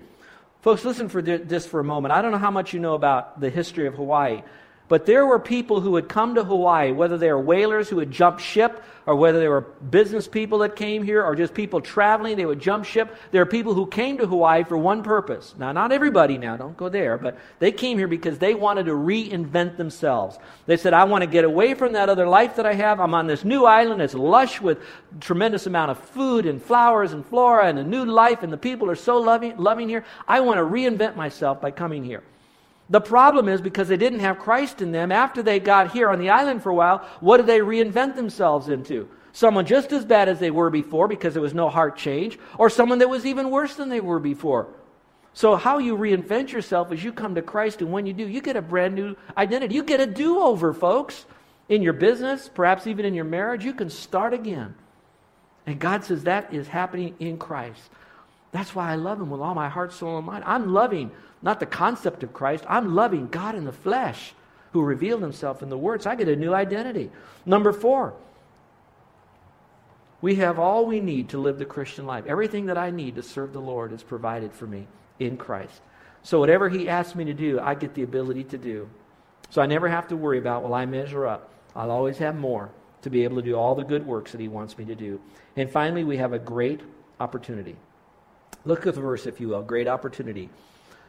Folks, 0.62 0.86
listen 0.86 1.10
for 1.10 1.22
this 1.22 1.66
for 1.66 1.80
a 1.80 1.84
moment. 1.84 2.14
I 2.14 2.22
don't 2.22 2.32
know 2.32 2.38
how 2.38 2.52
much 2.52 2.74
you 2.74 2.80
know 2.80 2.96
about 2.96 3.40
the 3.40 3.50
history 3.50 3.88
of 3.88 3.96
Hawaii, 3.96 4.42
but 4.88 5.06
there 5.06 5.26
were 5.26 5.40
people 5.40 5.82
who 5.82 5.92
would 5.92 6.08
come 6.08 6.36
to 6.36 6.44
Hawaii, 6.44 6.92
whether 6.92 7.18
they 7.18 7.32
were 7.32 7.40
whalers 7.40 7.90
who 7.90 7.96
would 7.98 8.12
jump 8.12 8.40
ship, 8.40 8.84
or 9.08 9.16
whether 9.16 9.40
they 9.40 9.48
were 9.48 9.62
business 9.62 10.28
people 10.28 10.60
that 10.60 10.76
came 10.76 11.04
here, 11.04 11.24
or 11.24 11.36
just 11.36 11.54
people 11.54 11.82
traveling, 11.82 12.38
they 12.38 12.46
would 12.46 12.60
jump 12.60 12.86
ship. 12.86 13.16
There 13.32 13.42
are 13.42 13.46
people 13.48 13.74
who 13.74 13.88
came 13.88 14.18
to 14.18 14.28
Hawaii 14.28 14.64
for 14.64 14.78
one 14.78 15.04
purpose. 15.04 15.54
Now, 15.58 15.72
not 15.72 15.92
everybody 15.92 16.38
now, 16.38 16.58
don't 16.58 16.78
go 16.78 16.90
there, 16.90 17.18
but 17.18 17.38
they 17.60 17.72
came 17.72 17.98
here 17.98 18.08
because 18.08 18.40
they 18.40 18.54
wanted 18.54 18.86
to 18.88 18.94
reinvent 18.94 19.78
themselves. 19.78 20.38
They 20.66 20.78
said, 20.78 20.94
I 20.94 21.04
want 21.04 21.24
to 21.24 21.28
get 21.28 21.46
away 21.46 21.74
from 21.74 21.94
that 21.94 22.10
other 22.10 22.28
life 22.28 22.56
that 22.56 22.66
I 22.66 22.74
have. 22.74 23.00
I'm 23.00 23.14
on 23.14 23.28
this 23.28 23.44
new 23.44 23.66
island. 23.66 24.02
It's 24.02 24.16
lush 24.16 24.60
with 24.60 24.80
tremendous 25.20 25.68
amount 25.68 25.92
of 25.92 26.00
food 26.00 26.46
and 26.46 26.62
flowers 26.62 27.14
and 27.14 27.26
flora 27.26 27.68
and 27.68 27.80
a 27.80 27.84
new 27.84 28.06
life, 28.06 28.44
and 28.44 28.52
the 28.52 28.58
people 28.58 28.90
are 28.90 28.96
so 28.96 29.20
loving, 29.20 29.58
loving 29.58 29.90
here. 29.90 30.04
I 30.28 30.42
want 30.42 30.58
to 30.58 30.64
reinvent 30.64 31.16
myself 31.16 31.62
by 31.62 31.72
coming 31.72 32.04
here. 32.04 32.24
The 32.90 33.02
problem 33.02 33.50
is 33.50 33.62
because 33.62 33.88
they 33.88 33.98
didn't 33.98 34.20
have 34.20 34.40
Christ 34.40 34.82
in 34.82 34.92
them, 34.92 35.12
after 35.12 35.42
they 35.42 35.60
got 35.60 35.92
here 35.92 36.10
on 36.10 36.20
the 36.20 36.30
island 36.30 36.62
for 36.62 36.70
a 36.70 36.76
while, 36.76 37.00
what 37.20 37.38
did 37.38 37.48
they 37.48 37.60
reinvent 37.60 38.16
themselves 38.16 38.70
into? 38.70 39.10
Someone 39.32 39.66
just 39.66 39.92
as 39.92 40.06
bad 40.06 40.30
as 40.30 40.40
they 40.40 40.52
were 40.52 40.70
before 40.70 41.08
because 41.08 41.34
there 41.34 41.42
was 41.42 41.54
no 41.54 41.70
heart 41.70 41.98
change, 41.98 42.38
or 42.58 42.70
someone 42.70 43.00
that 43.00 43.10
was 43.10 43.26
even 43.26 43.50
worse 43.50 43.76
than 43.76 43.90
they 43.90 44.00
were 44.00 44.20
before. 44.20 44.68
So, 45.34 45.58
how 45.58 45.80
you 45.80 45.98
reinvent 45.98 46.54
yourself 46.54 46.94
is 46.94 47.04
you 47.04 47.12
come 47.12 47.36
to 47.36 47.42
Christ, 47.42 47.82
and 47.82 47.92
when 47.92 48.06
you 48.06 48.14
do, 48.14 48.26
you 48.26 48.40
get 48.40 48.56
a 48.56 48.62
brand 48.62 48.96
new 48.96 49.18
identity. 49.36 49.76
You 49.76 49.84
get 49.84 50.00
a 50.00 50.06
do 50.06 50.40
over, 50.40 50.72
folks. 50.72 51.26
In 51.68 51.82
your 51.82 51.94
business, 51.94 52.50
perhaps 52.54 52.88
even 52.88 53.06
in 53.06 53.14
your 53.14 53.26
marriage, 53.26 53.66
you 53.66 53.74
can 53.74 53.90
start 53.90 54.34
again. 54.34 54.76
And 55.66 55.80
God 55.80 56.06
says 56.06 56.24
that 56.24 56.54
is 56.54 56.68
happening 56.68 57.16
in 57.20 57.38
Christ. 57.38 57.82
That's 58.56 58.74
why 58.74 58.92
I 58.92 58.96
love 58.96 59.20
Him 59.20 59.30
with 59.30 59.42
all 59.42 59.54
my 59.54 59.70
heart, 59.70 59.94
soul, 59.94 60.18
and 60.18 60.26
mind. 60.26 60.44
I'm 60.48 60.74
loving 60.74 61.12
not 61.42 61.60
the 61.60 61.66
concept 61.66 62.24
of 62.24 62.34
Christ. 62.34 62.64
I'm 62.68 62.96
loving 62.96 63.28
God 63.28 63.56
in 63.56 63.66
the 63.66 63.72
flesh 63.72 64.34
who 64.74 64.82
revealed 64.82 65.22
himself 65.22 65.62
in 65.62 65.70
the 65.70 65.78
Word. 65.78 66.02
So 66.02 66.10
I 66.10 66.16
get 66.16 66.28
a 66.28 66.36
new 66.36 66.54
identity. 66.54 67.12
Number 67.46 67.72
four, 67.72 68.16
we 70.22 70.36
have 70.36 70.58
all 70.58 70.86
we 70.86 71.00
need 71.00 71.30
to 71.30 71.38
live 71.38 71.60
the 71.60 71.66
Christian 71.66 72.08
life. 72.08 72.26
Everything 72.26 72.66
that 72.66 72.78
I 72.78 72.90
need 72.90 73.16
to 73.16 73.24
serve 73.24 73.54
the 73.54 73.62
Lord 73.62 73.94
is 73.94 74.02
provided 74.02 74.54
for 74.54 74.66
me 74.66 74.88
in 75.20 75.38
Christ. 75.38 75.82
So 76.24 76.40
whatever 76.40 76.68
He 76.68 76.90
asks 76.90 77.16
me 77.16 77.26
to 77.26 77.34
do, 77.34 77.60
I 77.60 77.76
get 77.76 77.94
the 77.94 78.04
ability 78.04 78.46
to 78.46 78.58
do. 78.58 78.90
So 79.52 79.62
I 79.62 79.68
never 79.68 79.88
have 79.88 80.08
to 80.08 80.18
worry 80.18 80.40
about, 80.40 80.64
will 80.64 80.74
I 80.74 80.88
measure 80.88 81.28
up? 81.28 81.52
I'll 81.76 81.92
always 81.92 82.18
have 82.18 82.36
more 82.36 82.72
to 83.04 83.12
be 83.12 83.24
able 83.24 83.36
to 83.36 83.44
do 83.44 83.56
all 83.56 83.76
the 83.76 83.84
good 83.84 84.06
works 84.06 84.32
that 84.32 84.42
He 84.42 84.48
wants 84.48 84.80
me 84.80 84.86
to 84.86 84.96
do. 84.96 85.22
And 85.56 85.70
finally, 85.70 86.04
we 86.04 86.18
have 86.18 86.34
a 86.34 86.40
great 86.40 86.82
opportunity. 87.20 87.76
Look 88.66 88.88
at 88.88 88.96
the 88.96 89.02
verse, 89.02 89.26
if 89.26 89.40
you 89.40 89.50
will. 89.50 89.62
Great 89.62 89.88
opportunity. 89.88 90.50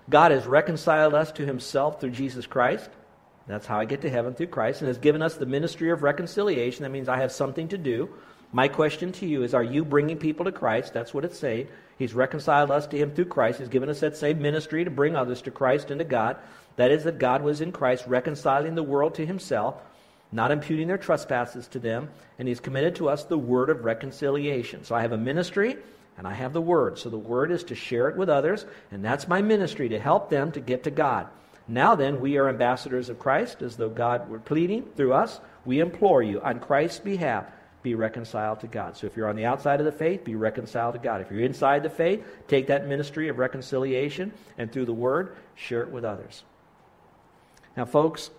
God 0.09 0.31
has 0.31 0.47
reconciled 0.47 1.15
us 1.15 1.33
to 1.33 1.47
himself 1.47 2.01
through 2.01 2.11
Jesus 2.11 2.47
Christ. 2.47 2.89
That's 3.47 3.67
how 3.67 3.79
I 3.79 3.85
get 3.85 4.03
to 4.03 4.11
heaven 4.11 4.35
through 4.35 4.49
Christ, 4.49 4.81
and 4.81 4.89
has 4.89 4.99
given 4.99 5.23
us 5.23 5.35
the 5.35 5.47
ministry 5.47 5.91
of 5.91 6.03
reconciliation. 6.03 6.83
That 6.83 6.91
means 6.91 7.09
I 7.09 7.19
have 7.19 7.33
something 7.33 7.69
to 7.69 7.79
do. 7.79 8.11
My 8.53 8.69
question 8.69 9.13
to 9.13 9.27
you 9.27 9.43
is 9.43 9.55
Are 9.55 9.63
you 9.63 9.85
bringing 9.85 10.19
people 10.19 10.45
to 10.45 10.53
Christ? 10.53 10.93
That's 10.93 11.15
what 11.15 11.25
it's 11.25 11.39
saying. 11.39 11.69
He's 11.99 12.15
reconciled 12.15 12.71
us 12.71 12.87
to 12.89 12.99
Him 12.99 13.13
through 13.13 13.27
Christ. 13.27 13.59
He's 13.59 13.69
given 13.69 13.89
us 13.89 14.01
that 14.01 14.17
same 14.17 14.43
ministry 14.43 14.85
to 14.85 14.91
bring 14.91 15.17
others 15.17 15.43
to 15.43 15.51
Christ 15.51 15.91
and 15.91 15.99
to 15.99 16.05
God. 16.05 16.37
That 16.77 16.91
is, 16.91 17.05
that 17.05 17.19
God 17.19 17.43
was 17.43 17.61
in 17.61 17.73
Christ, 17.73 18.07
reconciling 18.07 18.75
the 18.75 18.83
world 18.83 19.15
to 19.15 19.27
Himself, 19.27 19.77
not 20.31 20.51
imputing 20.51 20.89
their 20.89 20.99
trespasses 20.99 21.69
to 21.69 21.79
them, 21.79 22.11
and 22.39 22.47
He's 22.47 22.61
committed 22.61 22.97
to 22.97 23.09
us 23.09 23.25
the 23.25 23.39
word 23.39 23.71
of 23.71 23.85
reconciliation. 23.85 24.85
So 24.85 24.95
I 24.95 25.03
have 25.03 25.13
a 25.13 25.19
ministry 25.19 25.77
and 26.19 26.27
I 26.27 26.35
have 26.35 26.53
the 26.53 26.61
Word. 26.61 26.99
So 26.99 27.11
the 27.11 27.19
Word 27.19 27.51
is 27.51 27.65
to 27.65 27.75
share 27.75 28.09
it 28.09 28.17
with 28.17 28.29
others, 28.29 28.65
and 28.91 29.05
that's 29.05 29.29
my 29.29 29.43
ministry 29.43 29.89
to 29.91 29.99
help 29.99 30.31
them 30.31 30.53
to 30.53 30.61
get 30.61 30.85
to 30.85 30.91
God. 30.91 31.29
Now 31.69 31.95
then, 31.95 32.21
we 32.21 32.39
are 32.39 32.49
ambassadors 32.49 33.09
of 33.09 33.19
Christ, 33.19 33.61
as 33.63 33.77
though 33.77 33.89
God 33.89 34.29
were 34.29 34.39
pleading 34.39 34.85
through 34.97 35.13
us. 35.13 35.41
We 35.65 35.81
implore 35.81 36.23
you, 36.23 36.41
on 36.41 36.61
Christ's 36.61 37.01
behalf, 37.01 37.47
be 37.83 37.95
reconciled 37.95 38.61
to 38.61 38.67
God. 38.67 38.97
So 38.97 39.07
if 39.07 39.17
you're 39.17 39.29
on 39.29 39.37
the 39.37 39.45
outside 39.45 39.81
of 39.81 39.87
the 39.87 39.93
faith, 39.93 40.25
be 40.25 40.35
reconciled 40.35 40.95
to 40.95 41.01
God. 41.01 41.21
If 41.21 41.31
you're 41.31 41.41
inside 41.41 41.83
the 41.83 41.91
faith, 41.91 42.25
take 42.49 42.69
that 42.69 42.87
ministry 42.87 43.29
of 43.29 43.39
reconciliation 43.39 44.33
and 44.59 44.73
through 44.73 44.87
the 44.87 44.93
Word, 44.93 45.37
share 45.55 45.83
it 45.83 45.91
with 45.91 46.05
others. 46.05 46.43
Now, 47.77 47.85
folks, 47.85 48.31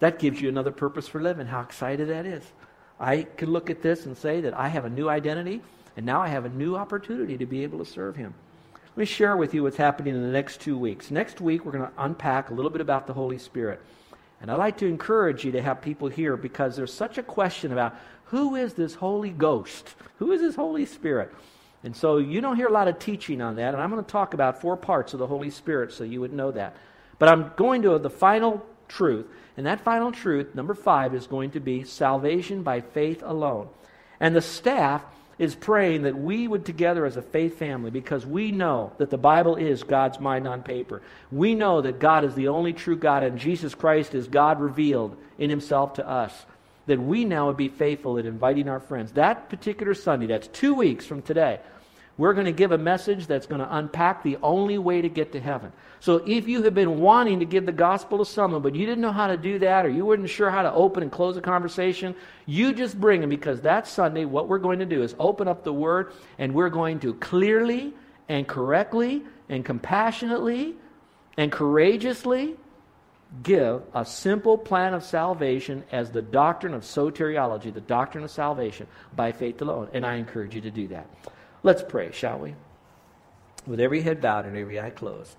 that 0.00 0.18
gives 0.18 0.40
you 0.40 0.48
another 0.48 0.72
purpose 0.72 1.06
for 1.06 1.20
living. 1.20 1.46
How 1.46 1.60
excited 1.60 2.08
that 2.08 2.26
is. 2.26 2.44
I 2.98 3.22
could 3.22 3.48
look 3.48 3.70
at 3.70 3.82
this 3.82 4.04
and 4.04 4.16
say 4.16 4.42
that 4.42 4.52
I 4.52 4.68
have 4.68 4.84
a 4.84 4.90
new 4.90 5.08
identity. 5.08 5.62
And 5.96 6.06
now 6.06 6.20
I 6.20 6.28
have 6.28 6.44
a 6.44 6.50
new 6.50 6.76
opportunity 6.76 7.36
to 7.38 7.46
be 7.46 7.62
able 7.62 7.78
to 7.78 7.84
serve 7.84 8.16
him. 8.16 8.34
Let 8.74 8.96
me 8.96 9.04
share 9.04 9.36
with 9.36 9.54
you 9.54 9.62
what's 9.62 9.76
happening 9.76 10.14
in 10.14 10.22
the 10.22 10.28
next 10.28 10.60
two 10.60 10.76
weeks. 10.76 11.10
Next 11.10 11.40
week, 11.40 11.64
we're 11.64 11.72
going 11.72 11.84
to 11.84 11.92
unpack 11.98 12.50
a 12.50 12.54
little 12.54 12.70
bit 12.70 12.80
about 12.80 13.06
the 13.06 13.14
Holy 13.14 13.38
Spirit. 13.38 13.80
And 14.40 14.50
I'd 14.50 14.58
like 14.58 14.78
to 14.78 14.86
encourage 14.86 15.44
you 15.44 15.52
to 15.52 15.62
have 15.62 15.80
people 15.80 16.08
here 16.08 16.36
because 16.36 16.76
there's 16.76 16.92
such 16.92 17.16
a 17.16 17.22
question 17.22 17.72
about 17.72 17.96
who 18.24 18.56
is 18.56 18.74
this 18.74 18.94
Holy 18.94 19.30
Ghost? 19.30 19.94
Who 20.18 20.32
is 20.32 20.40
this 20.40 20.56
Holy 20.56 20.84
Spirit? 20.84 21.32
And 21.84 21.96
so 21.96 22.18
you 22.18 22.40
don't 22.40 22.56
hear 22.56 22.68
a 22.68 22.72
lot 22.72 22.88
of 22.88 22.98
teaching 22.98 23.40
on 23.40 23.56
that. 23.56 23.74
And 23.74 23.82
I'm 23.82 23.90
going 23.90 24.04
to 24.04 24.10
talk 24.10 24.34
about 24.34 24.60
four 24.60 24.76
parts 24.76 25.12
of 25.12 25.18
the 25.18 25.26
Holy 25.26 25.50
Spirit 25.50 25.92
so 25.92 26.04
you 26.04 26.20
would 26.20 26.32
know 26.32 26.50
that. 26.50 26.76
But 27.18 27.28
I'm 27.28 27.52
going 27.56 27.82
to 27.82 27.98
the 27.98 28.10
final 28.10 28.64
truth. 28.88 29.26
And 29.56 29.66
that 29.66 29.80
final 29.80 30.12
truth, 30.12 30.54
number 30.54 30.74
five, 30.74 31.14
is 31.14 31.26
going 31.26 31.52
to 31.52 31.60
be 31.60 31.84
salvation 31.84 32.62
by 32.62 32.80
faith 32.80 33.22
alone. 33.24 33.68
And 34.18 34.34
the 34.34 34.42
staff 34.42 35.04
is 35.42 35.56
praying 35.56 36.02
that 36.02 36.16
we 36.16 36.46
would 36.46 36.64
together 36.64 37.04
as 37.04 37.16
a 37.16 37.22
faith 37.22 37.58
family, 37.58 37.90
because 37.90 38.24
we 38.24 38.52
know 38.52 38.92
that 38.98 39.10
the 39.10 39.18
Bible 39.18 39.56
is 39.56 39.82
God's 39.82 40.20
mind 40.20 40.46
on 40.46 40.62
paper. 40.62 41.02
We 41.32 41.56
know 41.56 41.80
that 41.80 41.98
God 41.98 42.24
is 42.24 42.36
the 42.36 42.46
only 42.46 42.72
true 42.72 42.96
God 42.96 43.24
and 43.24 43.36
Jesus 43.36 43.74
Christ 43.74 44.14
is 44.14 44.28
God 44.28 44.60
revealed 44.60 45.16
in 45.38 45.50
himself 45.50 45.94
to 45.94 46.08
us. 46.08 46.46
That 46.86 47.00
we 47.00 47.24
now 47.24 47.48
would 47.48 47.56
be 47.56 47.68
faithful 47.68 48.18
in 48.18 48.26
inviting 48.26 48.68
our 48.68 48.78
friends. 48.78 49.10
That 49.12 49.48
particular 49.48 49.94
Sunday, 49.94 50.26
that's 50.26 50.46
two 50.46 50.74
weeks 50.74 51.06
from 51.06 51.22
today, 51.22 51.58
we're 52.22 52.34
going 52.34 52.46
to 52.46 52.52
give 52.52 52.70
a 52.70 52.78
message 52.78 53.26
that's 53.26 53.46
going 53.46 53.60
to 53.60 53.76
unpack 53.76 54.22
the 54.22 54.38
only 54.44 54.78
way 54.78 55.02
to 55.02 55.08
get 55.08 55.32
to 55.32 55.40
heaven. 55.40 55.72
So 55.98 56.22
if 56.24 56.46
you 56.46 56.62
have 56.62 56.72
been 56.72 57.00
wanting 57.00 57.40
to 57.40 57.44
give 57.44 57.66
the 57.66 57.72
gospel 57.72 58.18
to 58.18 58.24
someone, 58.24 58.62
but 58.62 58.76
you 58.76 58.86
didn't 58.86 59.00
know 59.00 59.10
how 59.10 59.26
to 59.26 59.36
do 59.36 59.58
that, 59.58 59.84
or 59.84 59.88
you 59.88 60.06
weren't 60.06 60.30
sure 60.30 60.48
how 60.48 60.62
to 60.62 60.72
open 60.72 61.02
and 61.02 61.10
close 61.10 61.36
a 61.36 61.40
conversation, 61.40 62.14
you 62.46 62.74
just 62.74 63.00
bring 63.00 63.22
them 63.22 63.28
because 63.28 63.62
that 63.62 63.88
Sunday, 63.88 64.24
what 64.24 64.46
we're 64.46 64.60
going 64.60 64.78
to 64.78 64.86
do 64.86 65.02
is 65.02 65.16
open 65.18 65.48
up 65.48 65.64
the 65.64 65.72
Word 65.72 66.12
and 66.38 66.54
we're 66.54 66.68
going 66.68 67.00
to 67.00 67.14
clearly 67.14 67.92
and 68.28 68.46
correctly 68.46 69.24
and 69.48 69.64
compassionately 69.64 70.76
and 71.36 71.50
courageously 71.50 72.54
give 73.42 73.82
a 73.94 74.04
simple 74.04 74.56
plan 74.56 74.94
of 74.94 75.02
salvation 75.02 75.82
as 75.90 76.12
the 76.12 76.22
doctrine 76.22 76.72
of 76.72 76.82
soteriology, 76.82 77.74
the 77.74 77.80
doctrine 77.80 78.22
of 78.22 78.30
salvation 78.30 78.86
by 79.16 79.32
faith 79.32 79.60
alone. 79.60 79.88
And 79.92 80.06
I 80.06 80.14
encourage 80.14 80.54
you 80.54 80.60
to 80.60 80.70
do 80.70 80.86
that. 80.86 81.08
Let's 81.62 81.82
pray, 81.82 82.10
shall 82.12 82.38
we? 82.38 82.54
With 83.66 83.80
every 83.80 84.02
head 84.02 84.20
bowed 84.20 84.46
and 84.46 84.56
every 84.56 84.80
eye 84.80 84.90
closed. 84.90 85.36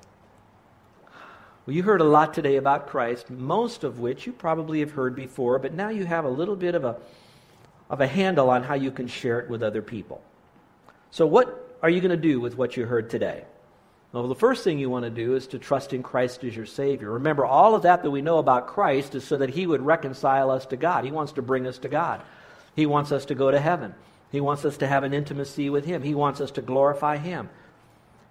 Well, 1.66 1.76
you 1.76 1.84
heard 1.84 2.02
a 2.02 2.06
lot 2.06 2.34
today 2.34 2.56
about 2.58 2.88
Christ, 2.88 3.30
most 3.30 3.84
of 3.84 4.00
which 4.00 4.26
you 4.26 4.34
probably 4.34 4.80
have 4.80 4.92
heard 4.92 5.16
before, 5.16 5.60
but 5.60 5.74
now 5.74 5.90
you 5.90 6.06
have 6.06 6.26
a 6.26 6.30
little 6.30 6.56
bit 6.56 6.76
of 6.76 6.84
a, 6.84 6.98
of 7.90 8.02
a 8.02 8.08
handle 8.08 8.50
on 8.50 8.64
how 8.64 8.76
you 8.76 8.92
can 8.92 9.08
share 9.08 9.40
it 9.40 9.50
with 9.50 9.64
other 9.64 9.82
people. 9.82 10.22
So, 11.12 11.26
what 11.26 11.78
are 11.82 11.90
you 11.90 12.02
going 12.02 12.12
to 12.12 12.18
do 12.18 12.40
with 12.40 12.58
what 12.58 12.76
you 12.76 12.86
heard 12.86 13.10
today? 13.10 13.44
Well, 14.14 14.28
the 14.28 14.36
first 14.36 14.64
thing 14.64 14.78
you 14.78 14.90
want 14.90 15.06
to 15.06 15.10
do 15.10 15.36
is 15.36 15.48
to 15.48 15.60
trust 15.60 15.92
in 15.92 16.04
Christ 16.04 16.44
as 16.44 16.56
your 16.56 16.66
Savior. 16.66 17.12
Remember, 17.12 17.46
all 17.46 17.76
of 17.76 17.82
that 17.82 18.04
that 18.04 18.12
we 18.12 18.22
know 18.22 18.38
about 18.38 18.68
Christ 18.68 19.16
is 19.16 19.24
so 19.24 19.38
that 19.38 19.50
He 19.50 19.66
would 19.66 19.82
reconcile 19.82 20.52
us 20.52 20.66
to 20.68 20.78
God. 20.78 21.04
He 21.04 21.12
wants 21.12 21.34
to 21.34 21.42
bring 21.42 21.66
us 21.66 21.80
to 21.80 21.90
God, 21.90 22.22
He 22.76 22.86
wants 22.86 23.12
us 23.12 23.26
to 23.26 23.36
go 23.36 23.52
to 23.52 23.60
heaven. 23.60 23.96
He 24.34 24.42
wants 24.42 24.66
us 24.66 24.78
to 24.78 24.88
have 24.88 25.04
an 25.04 25.14
intimacy 25.14 25.70
with 25.70 25.86
Him. 25.86 26.02
He 26.02 26.16
wants 26.16 26.42
us 26.42 26.50
to 26.52 26.62
glorify 26.64 27.18
Him. 27.18 27.50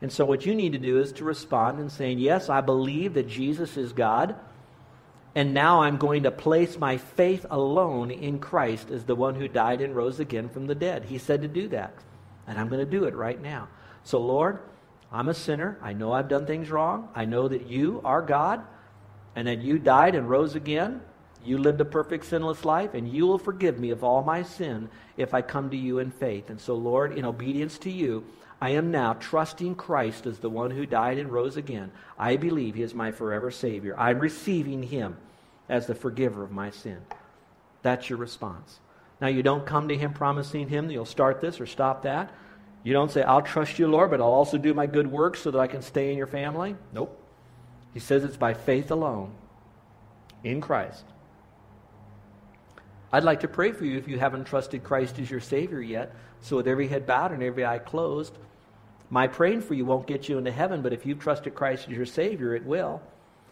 And 0.03 0.13
so, 0.13 0.25
what 0.25 0.45
you 0.45 0.53
need 0.53 0.73
to 0.73 0.79
do 0.79 0.99
is 0.99 1.13
to 1.13 1.25
respond 1.25 1.79
and 1.79 1.91
saying, 1.91 2.19
Yes, 2.19 2.49
I 2.49 2.61
believe 2.61 3.15
that 3.15 3.29
Jesus 3.29 3.77
is 3.77 3.93
God. 3.93 4.35
And 5.37 5.55
now 5.55 5.83
I'm 5.83 5.99
going 5.99 6.25
to 6.25 6.33
place 6.33 6.77
my 6.77 6.99
faith 6.99 7.47
alone 7.49 8.11
in 8.11 8.41
Christ 8.41 8.91
as 8.91 9.05
the 9.05 9.15
one 9.15 9.37
who 9.37 9.47
died 9.47 9.81
and 9.81 9.95
rose 9.95 10.19
again 10.19 10.49
from 10.49 10.67
the 10.67 10.75
dead. 10.75 11.05
He 11.05 11.19
said 11.19 11.41
to 11.43 11.49
do 11.49 11.69
that. 11.69 11.95
And 12.49 12.59
I'm 12.59 12.69
going 12.69 12.85
to 12.85 12.91
do 12.91 13.05
it 13.05 13.15
right 13.15 13.41
now. 13.41 13.69
So, 14.03 14.19
Lord, 14.19 14.59
I'm 15.13 15.29
a 15.29 15.35
sinner. 15.35 15.79
I 15.81 15.93
know 15.93 16.13
I've 16.13 16.29
done 16.29 16.47
things 16.47 16.69
wrong. 16.69 17.09
I 17.15 17.27
know 17.27 17.47
that 17.47 17.69
you 17.69 18.01
are 18.05 18.23
God 18.23 18.61
and 19.37 19.47
that 19.47 19.63
you 19.63 19.79
died 19.79 20.17
and 20.17 20.29
rose 20.29 20.57
again 20.57 21.01
You 21.45 21.59
lived 21.59 21.81
a 21.81 21.85
perfect 21.85 22.25
sinless 22.27 22.65
life, 22.65 22.95
and 22.95 23.13
you 23.13 23.27
will 23.27 23.39
forgive 23.39 23.79
me 23.79 23.91
of 23.91 24.05
all 24.05 24.23
my 24.23 24.43
sin 24.43 24.89
if 25.17 25.35
I 25.35 25.43
come 25.43 25.71
to 25.71 25.77
you 25.77 25.99
in 25.99 26.11
faith. 26.11 26.51
And 26.51 26.61
so, 26.61 26.75
Lord, 26.75 27.17
in 27.17 27.25
obedience 27.25 27.79
to 27.79 27.91
you, 27.91 28.25
I 28.61 28.71
am 28.71 28.93
now 28.93 29.15
trusting 29.15 29.75
Christ 29.75 30.27
as 30.27 30.39
the 30.39 30.51
one 30.51 30.71
who 30.71 30.87
died 30.87 31.19
and 31.19 31.33
rose 31.33 31.57
again. 31.57 31.91
I 32.17 32.37
believe 32.37 32.77
he 32.77 32.83
is 32.83 32.95
my 32.95 33.11
forever 33.11 33.51
Savior. 33.51 33.99
I'm 33.99 34.21
receiving 34.21 34.85
him 34.85 35.17
as 35.69 35.87
the 35.87 35.97
forgiver 35.97 36.45
of 36.45 36.53
my 36.53 36.71
sin. 36.71 36.99
That's 37.83 38.09
your 38.09 38.19
response. 38.19 38.79
Now, 39.21 39.27
you 39.27 39.43
don't 39.43 39.67
come 39.67 39.89
to 39.89 39.97
him 39.97 40.13
promising 40.13 40.69
him 40.69 40.87
that 40.87 40.93
you'll 40.93 41.05
start 41.05 41.41
this 41.41 41.61
or 41.61 41.67
stop 41.67 42.03
that. 42.03 42.33
You 42.85 42.93
don't 42.93 43.11
say, 43.11 43.23
I'll 43.23 43.43
trust 43.43 43.79
you, 43.79 43.87
Lord, 43.89 44.11
but 44.11 44.21
I'll 44.21 44.27
also 44.27 44.59
do 44.59 44.75
my 44.75 44.87
good 44.87 45.07
works 45.07 45.41
so 45.41 45.51
that 45.51 45.59
I 45.59 45.67
can 45.67 45.83
stay 45.83 46.13
in 46.13 46.19
your 46.19 46.27
family. 46.27 46.77
Nope. 46.93 47.19
He 47.95 48.01
says 48.01 48.25
it's 48.25 48.37
by 48.37 48.55
faith 48.55 48.91
alone 48.91 49.33
in 50.43 50.61
Christ. 50.61 51.05
I'd 53.13 53.25
like 53.25 53.41
to 53.41 53.49
pray 53.49 53.73
for 53.73 53.85
you 53.85 53.99
if 53.99 54.09
you 54.09 54.19
haven't 54.19 54.45
trusted 54.45 54.83
Christ 54.83 55.19
as 55.19 55.31
your 55.31 55.41
Savior 55.41 55.83
yet. 55.83 56.15
So, 56.41 56.57
with 56.57 56.67
every 56.67 56.89
head 56.89 57.07
bowed 57.07 57.33
and 57.33 57.43
every 57.43 57.65
eye 57.65 57.79
closed, 57.79 58.33
my 59.11 59.27
praying 59.27 59.61
for 59.61 59.75
you 59.75 59.85
won't 59.85 60.07
get 60.07 60.31
you 60.31 60.39
into 60.39 60.51
heaven, 60.51 60.81
but 60.81 60.95
if 60.95 61.05
you've 61.05 61.21
trusted 61.21 61.55
Christ 61.55 61.89
as 61.89 61.95
your 61.95 62.07
Savior, 62.07 62.57
it 62.57 62.65
will. 62.65 63.03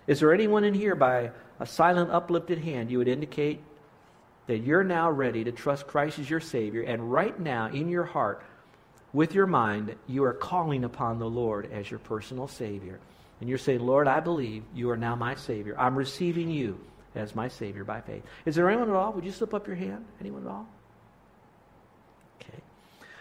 Is 0.06 0.20
there 0.20 0.32
anyone 0.32 0.64
in 0.64 0.72
here 0.72 0.94
by 0.94 1.32
a 1.60 1.66
silent, 1.66 2.10
uplifted 2.10 2.58
hand 2.58 2.90
you 2.90 2.96
would 2.98 3.08
indicate 3.08 3.60
that 4.46 4.60
you're 4.60 4.82
now 4.82 5.10
ready 5.10 5.44
to 5.44 5.52
trust 5.52 5.86
Christ 5.86 6.18
as 6.18 6.30
your 6.30 6.40
Savior, 6.40 6.82
and 6.82 7.12
right 7.12 7.38
now 7.38 7.66
in 7.66 7.90
your 7.90 8.04
heart, 8.04 8.42
with 9.12 9.34
your 9.34 9.46
mind, 9.46 9.94
you 10.06 10.24
are 10.24 10.32
calling 10.32 10.84
upon 10.84 11.18
the 11.18 11.28
Lord 11.28 11.70
as 11.70 11.90
your 11.90 12.00
personal 12.00 12.48
Savior? 12.48 12.98
And 13.40 13.48
you're 13.48 13.58
saying, 13.58 13.80
Lord, 13.80 14.08
I 14.08 14.20
believe 14.20 14.64
you 14.74 14.90
are 14.90 14.96
now 14.96 15.14
my 15.14 15.34
Savior. 15.34 15.78
I'm 15.78 15.96
receiving 15.96 16.50
you 16.50 16.80
as 17.14 17.34
my 17.34 17.48
Savior 17.48 17.84
by 17.84 18.00
faith. 18.00 18.22
Is 18.44 18.54
there 18.54 18.68
anyone 18.68 18.88
at 18.88 18.94
all? 18.94 19.12
Would 19.12 19.24
you 19.24 19.32
slip 19.32 19.54
up 19.54 19.66
your 19.66 19.76
hand? 19.76 20.04
Anyone 20.20 20.44
at 20.44 20.50
all? 20.50 20.68
Okay. 22.40 22.60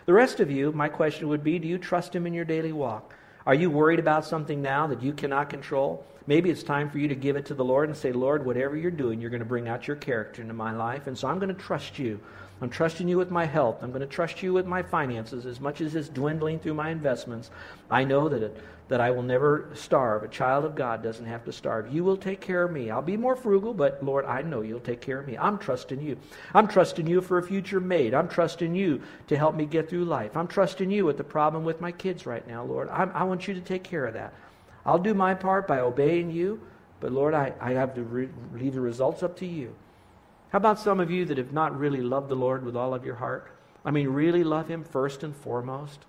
The 0.05 0.13
rest 0.13 0.39
of 0.39 0.51
you, 0.51 0.71
my 0.71 0.89
question 0.89 1.27
would 1.27 1.43
be 1.43 1.59
do 1.59 1.67
you 1.67 1.77
trust 1.77 2.15
Him 2.15 2.27
in 2.27 2.33
your 2.33 2.45
daily 2.45 2.71
walk? 2.71 3.13
Are 3.45 3.55
you 3.55 3.71
worried 3.71 3.99
about 3.99 4.25
something 4.25 4.61
now 4.61 4.87
that 4.87 5.01
you 5.01 5.13
cannot 5.13 5.49
control? 5.49 6.05
Maybe 6.27 6.51
it's 6.51 6.61
time 6.61 6.89
for 6.91 6.99
you 6.99 7.07
to 7.07 7.15
give 7.15 7.35
it 7.35 7.47
to 7.47 7.55
the 7.55 7.63
Lord 7.63 7.89
and 7.89 7.97
say, 7.97 8.11
Lord, 8.11 8.45
whatever 8.45 8.77
you're 8.77 8.91
doing, 8.91 9.19
you're 9.19 9.31
going 9.31 9.39
to 9.39 9.45
bring 9.45 9.67
out 9.67 9.87
your 9.87 9.95
character 9.95 10.43
into 10.43 10.53
my 10.53 10.71
life. 10.71 11.07
And 11.07 11.17
so 11.17 11.27
I'm 11.27 11.39
going 11.39 11.53
to 11.53 11.59
trust 11.59 11.97
you. 11.97 12.19
I'm 12.61 12.69
trusting 12.69 13.07
you 13.07 13.17
with 13.17 13.31
my 13.31 13.45
health. 13.45 13.77
I'm 13.81 13.89
going 13.89 14.01
to 14.01 14.07
trust 14.07 14.43
you 14.43 14.53
with 14.53 14.67
my 14.67 14.83
finances 14.83 15.45
as 15.45 15.59
much 15.59 15.81
as 15.81 15.95
it's 15.95 16.09
dwindling 16.09 16.59
through 16.59 16.75
my 16.75 16.89
investments. 16.89 17.49
I 17.89 18.03
know 18.03 18.29
that, 18.29 18.43
it, 18.43 18.57
that 18.89 18.99
I 18.99 19.11
will 19.11 19.23
never 19.23 19.69
starve. 19.75 20.23
A 20.23 20.27
child 20.27 20.65
of 20.65 20.75
God 20.75 21.03
doesn't 21.03 21.25
have 21.25 21.45
to 21.45 21.53
starve. 21.53 21.93
You 21.93 22.03
will 22.03 22.17
take 22.17 22.41
care 22.41 22.63
of 22.63 22.71
me. 22.71 22.89
I'll 22.89 23.03
be 23.03 23.17
more 23.17 23.35
frugal, 23.35 23.71
but 23.71 24.03
Lord, 24.03 24.25
I 24.25 24.41
know 24.41 24.61
you'll 24.61 24.79
take 24.79 24.99
care 24.99 25.19
of 25.19 25.27
me. 25.27 25.37
I'm 25.37 25.59
trusting 25.59 26.01
you. 26.01 26.17
I'm 26.55 26.67
trusting 26.67 27.05
you 27.05 27.21
for 27.21 27.37
a 27.37 27.43
future 27.43 27.79
made. 27.79 28.15
I'm 28.15 28.27
trusting 28.27 28.73
you 28.73 29.01
to 29.27 29.37
help 29.37 29.55
me 29.55 29.67
get 29.67 29.89
through 29.89 30.05
life. 30.05 30.35
I'm 30.35 30.47
trusting 30.47 30.89
you 30.89 31.05
with 31.05 31.17
the 31.17 31.23
problem 31.23 31.63
with 31.63 31.79
my 31.79 31.91
kids 31.91 32.25
right 32.25 32.45
now, 32.47 32.63
Lord. 32.63 32.89
I'm, 32.89 33.11
i 33.13 33.23
want 33.23 33.47
you 33.47 33.53
to 33.53 33.61
take 33.61 33.83
care 33.83 34.07
of 34.07 34.15
that. 34.15 34.33
I'll 34.87 34.97
do 34.97 35.13
my 35.13 35.35
part 35.35 35.67
by 35.67 35.79
obeying 35.81 36.31
you, 36.31 36.59
but 36.99 37.11
Lord, 37.11 37.35
I, 37.35 37.53
I 37.61 37.73
have 37.73 37.93
to 37.93 38.01
re- 38.01 38.29
leave 38.55 38.73
the 38.73 38.81
results 38.81 39.21
up 39.21 39.37
to 39.37 39.45
you. 39.45 39.75
How 40.49 40.57
about 40.57 40.79
some 40.79 40.99
of 40.99 41.11
you 41.11 41.25
that 41.25 41.37
have 41.37 41.53
not 41.53 41.77
really 41.77 42.01
loved 42.01 42.29
the 42.29 42.35
Lord 42.35 42.65
with 42.65 42.75
all 42.75 42.95
of 42.95 43.05
your 43.05 43.15
heart? 43.15 43.51
I 43.85 43.91
mean, 43.91 44.07
really 44.07 44.43
love 44.43 44.67
Him 44.67 44.83
first 44.83 45.21
and 45.21 45.35
foremost? 45.35 45.99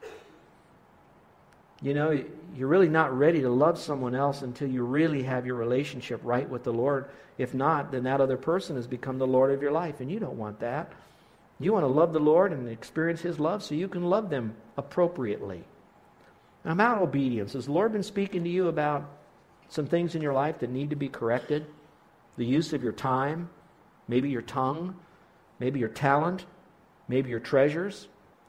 You 1.83 1.95
know, 1.95 2.25
you're 2.57 2.69
really 2.69 2.89
not 2.89 3.17
ready 3.17 3.41
to 3.41 3.49
love 3.49 3.79
someone 3.79 4.15
else 4.15 4.43
until 4.43 4.69
you 4.69 4.85
really 4.85 5.23
have 5.23 5.47
your 5.47 5.55
relationship 5.55 6.21
right 6.23 6.49
with 6.49 6.65
the 6.65 6.73
Lord. 6.73 7.07
If 7.39 7.55
not, 7.55 7.91
then 7.91 8.03
that 8.05 8.21
other 8.21 8.37
person 8.37 8.77
has 8.77 8.87
become 8.87 9.19
the 9.19 9.27
Lord 9.27 9.51
of 9.51 9.63
your 9.63 9.73
life, 9.73 10.01
and 10.01 10.11
you 10.11 10.21
don't 10.21 10.37
want 10.37 10.61
that. 10.61 10.93
You 11.59 11.73
want 11.73 11.85
to 11.85 11.89
love 11.89 12.13
the 12.13 12.19
Lord 12.19 12.53
and 12.53 12.69
experience 12.69 13.21
His 13.21 13.39
love 13.39 13.63
so 13.63 13.75
you 13.75 13.89
can 13.89 14.05
love 14.05 14.29
them 14.29 14.55
appropriately. 14.77 15.65
Now, 16.65 16.73
about 16.73 17.01
obedience, 17.01 17.55
has 17.55 17.67
the 17.67 17.73
Lord 17.73 17.93
been 17.93 18.03
speaking 18.03 18.45
to 18.45 18.51
you 18.51 18.69
about 18.69 19.09
some 19.69 19.87
things 19.87 20.15
in 20.15 20.21
your 20.21 20.35
life 20.35 20.59
that 20.59 20.71
need 20.71 20.91
to 20.91 20.97
be 20.97 21.09
corrected? 21.09 21.65
The 22.37 22.45
use 22.45 22.73
of 22.73 22.83
your 22.83 22.93
time, 22.93 23.49
maybe 24.09 24.29
your 24.29 24.43
tongue, 24.43 24.97
maybe 25.59 25.81
your 25.81 25.89
talent, 25.89 26.45
maybe 27.09 27.31
your 27.31 27.41
treasures, 27.41 28.09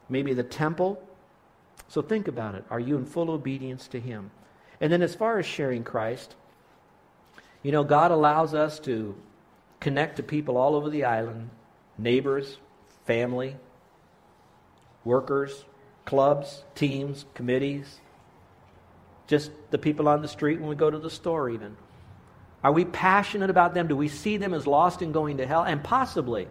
maybe 0.10 0.34
the 0.34 0.44
temple. 0.44 1.02
So 1.92 2.02
think 2.02 2.30
about 2.30 2.56
it. 2.56 2.64
Are 2.70 2.80
you 2.80 2.96
in 2.96 3.06
full 3.06 3.30
obedience 3.30 3.90
to 3.90 4.00
Him? 4.00 4.32
And 4.80 4.94
then, 4.94 5.02
as 5.02 5.14
far 5.14 5.40
as 5.40 5.46
sharing 5.46 5.84
Christ, 5.84 6.36
you 7.64 7.74
know, 7.74 7.84
God 7.84 8.12
allows 8.12 8.54
us 8.54 8.80
to 8.82 9.14
connect 9.82 10.16
to 10.16 10.24
people 10.24 10.56
all 10.56 10.76
over 10.76 10.90
the 10.90 11.04
island 11.04 11.50
neighbors, 11.98 12.60
family, 13.06 13.58
workers, 15.04 15.66
clubs, 16.06 16.64
teams, 16.76 17.26
committees, 17.34 18.00
just 19.28 19.52
the 19.72 19.78
people 19.78 20.08
on 20.08 20.22
the 20.22 20.30
street 20.30 20.62
when 20.62 20.70
we 20.70 20.76
go 20.76 20.90
to 20.90 20.98
the 20.98 21.10
store, 21.10 21.50
even. 21.50 21.76
Are 22.64 22.72
we 22.72 22.86
passionate 22.86 23.50
about 23.50 23.74
them? 23.74 23.90
Do 23.90 23.98
we 23.98 24.08
see 24.08 24.38
them 24.38 24.54
as 24.54 24.66
lost 24.66 25.02
and 25.02 25.14
going 25.14 25.40
to 25.40 25.46
hell? 25.46 25.64
And 25.64 25.84
possibly, 25.84 26.48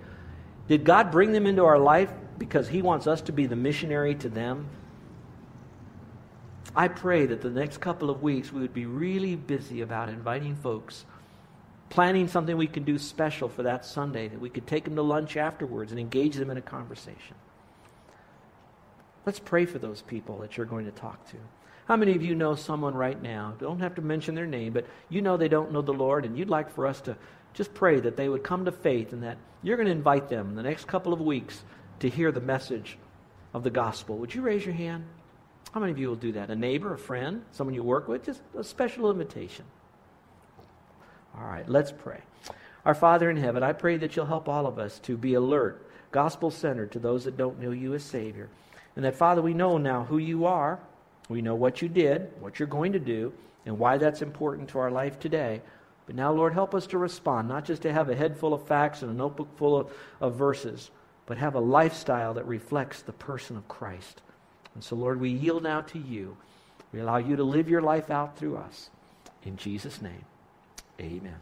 did 0.68 0.84
God 0.84 1.10
bring 1.10 1.32
them 1.32 1.46
into 1.46 1.64
our 1.64 1.78
life 1.78 2.12
because 2.36 2.68
He 2.68 2.82
wants 2.82 3.06
us 3.06 3.22
to 3.22 3.32
be 3.32 3.46
the 3.46 3.56
missionary 3.56 4.14
to 4.16 4.28
them? 4.28 4.68
I 6.74 6.86
pray 6.88 7.26
that 7.26 7.40
the 7.40 7.50
next 7.50 7.78
couple 7.78 8.10
of 8.10 8.22
weeks 8.22 8.52
we 8.52 8.60
would 8.60 8.74
be 8.74 8.86
really 8.86 9.34
busy 9.34 9.80
about 9.80 10.08
inviting 10.08 10.54
folks, 10.54 11.04
planning 11.88 12.28
something 12.28 12.56
we 12.56 12.68
can 12.68 12.84
do 12.84 12.98
special 12.98 13.48
for 13.48 13.64
that 13.64 13.84
Sunday, 13.84 14.28
that 14.28 14.40
we 14.40 14.50
could 14.50 14.66
take 14.66 14.84
them 14.84 14.94
to 14.94 15.02
lunch 15.02 15.36
afterwards 15.36 15.90
and 15.90 16.00
engage 16.00 16.36
them 16.36 16.50
in 16.50 16.56
a 16.56 16.62
conversation. 16.62 17.34
Let's 19.26 19.40
pray 19.40 19.66
for 19.66 19.78
those 19.78 20.02
people 20.02 20.38
that 20.38 20.56
you're 20.56 20.66
going 20.66 20.86
to 20.86 20.92
talk 20.92 21.28
to. 21.30 21.36
How 21.86 21.96
many 21.96 22.14
of 22.14 22.22
you 22.22 22.36
know 22.36 22.54
someone 22.54 22.94
right 22.94 23.20
now? 23.20 23.54
Don't 23.58 23.80
have 23.80 23.96
to 23.96 24.02
mention 24.02 24.36
their 24.36 24.46
name, 24.46 24.72
but 24.72 24.86
you 25.08 25.22
know 25.22 25.36
they 25.36 25.48
don't 25.48 25.72
know 25.72 25.82
the 25.82 25.92
Lord, 25.92 26.24
and 26.24 26.38
you'd 26.38 26.48
like 26.48 26.70
for 26.70 26.86
us 26.86 27.00
to 27.02 27.16
just 27.52 27.74
pray 27.74 27.98
that 27.98 28.16
they 28.16 28.28
would 28.28 28.44
come 28.44 28.64
to 28.64 28.72
faith 28.72 29.12
and 29.12 29.24
that 29.24 29.38
you're 29.62 29.76
going 29.76 29.86
to 29.86 29.92
invite 29.92 30.28
them 30.28 30.50
in 30.50 30.54
the 30.54 30.62
next 30.62 30.86
couple 30.86 31.12
of 31.12 31.20
weeks 31.20 31.64
to 31.98 32.08
hear 32.08 32.30
the 32.30 32.40
message 32.40 32.96
of 33.52 33.64
the 33.64 33.70
gospel. 33.70 34.16
Would 34.18 34.34
you 34.34 34.42
raise 34.42 34.64
your 34.64 34.74
hand? 34.74 35.04
How 35.72 35.80
many 35.80 35.92
of 35.92 35.98
you 35.98 36.08
will 36.08 36.16
do 36.16 36.32
that? 36.32 36.50
A 36.50 36.56
neighbor, 36.56 36.92
a 36.92 36.98
friend, 36.98 37.44
someone 37.52 37.74
you 37.74 37.82
work 37.82 38.08
with? 38.08 38.24
Just 38.24 38.42
a 38.58 38.64
special 38.64 39.10
invitation. 39.10 39.64
All 41.36 41.46
right, 41.46 41.68
let's 41.68 41.92
pray. 41.92 42.20
Our 42.84 42.94
Father 42.94 43.30
in 43.30 43.36
heaven, 43.36 43.62
I 43.62 43.72
pray 43.72 43.96
that 43.98 44.16
you'll 44.16 44.26
help 44.26 44.48
all 44.48 44.66
of 44.66 44.78
us 44.78 44.98
to 45.00 45.16
be 45.16 45.34
alert, 45.34 45.86
gospel 46.10 46.50
centered 46.50 46.92
to 46.92 46.98
those 46.98 47.24
that 47.24 47.36
don't 47.36 47.60
know 47.60 47.70
you 47.70 47.94
as 47.94 48.02
Savior. 48.02 48.48
And 48.96 49.04
that, 49.04 49.14
Father, 49.14 49.42
we 49.42 49.54
know 49.54 49.78
now 49.78 50.04
who 50.04 50.18
you 50.18 50.46
are 50.46 50.80
we 51.30 51.42
know 51.42 51.54
what 51.54 51.80
you 51.80 51.88
did, 51.88 52.28
what 52.40 52.58
you're 52.58 52.68
going 52.68 52.92
to 52.92 52.98
do, 52.98 53.32
and 53.64 53.78
why 53.78 53.98
that's 53.98 54.20
important 54.20 54.68
to 54.70 54.80
our 54.80 54.90
life 54.90 55.20
today. 55.20 55.62
But 56.04 56.16
now, 56.16 56.32
Lord, 56.32 56.52
help 56.52 56.74
us 56.74 56.88
to 56.88 56.98
respond, 56.98 57.48
not 57.48 57.64
just 57.64 57.82
to 57.82 57.92
have 57.92 58.10
a 58.10 58.16
head 58.16 58.36
full 58.36 58.52
of 58.52 58.66
facts 58.66 59.02
and 59.02 59.12
a 59.12 59.14
notebook 59.14 59.56
full 59.56 59.76
of, 59.76 59.92
of 60.20 60.34
verses, 60.34 60.90
but 61.26 61.38
have 61.38 61.54
a 61.54 61.60
lifestyle 61.60 62.34
that 62.34 62.48
reflects 62.48 63.02
the 63.02 63.12
person 63.12 63.56
of 63.56 63.68
Christ. 63.68 64.22
And 64.74 64.84
so, 64.84 64.96
Lord, 64.96 65.20
we 65.20 65.30
yield 65.30 65.62
now 65.62 65.80
to 65.82 65.98
you. 65.98 66.36
We 66.92 67.00
allow 67.00 67.18
you 67.18 67.36
to 67.36 67.44
live 67.44 67.68
your 67.68 67.82
life 67.82 68.10
out 68.10 68.36
through 68.36 68.56
us. 68.56 68.90
In 69.44 69.56
Jesus' 69.56 70.02
name, 70.02 70.24
amen. 71.00 71.36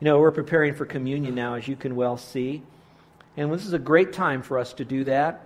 You 0.00 0.04
know, 0.04 0.18
we're 0.18 0.32
preparing 0.32 0.74
for 0.74 0.84
communion 0.84 1.34
now, 1.34 1.54
as 1.54 1.66
you 1.66 1.76
can 1.76 1.96
well 1.96 2.16
see. 2.16 2.62
And 3.36 3.52
this 3.52 3.66
is 3.66 3.72
a 3.72 3.78
great 3.78 4.12
time 4.12 4.42
for 4.42 4.58
us 4.58 4.72
to 4.74 4.84
do 4.84 5.04
that. 5.04 5.44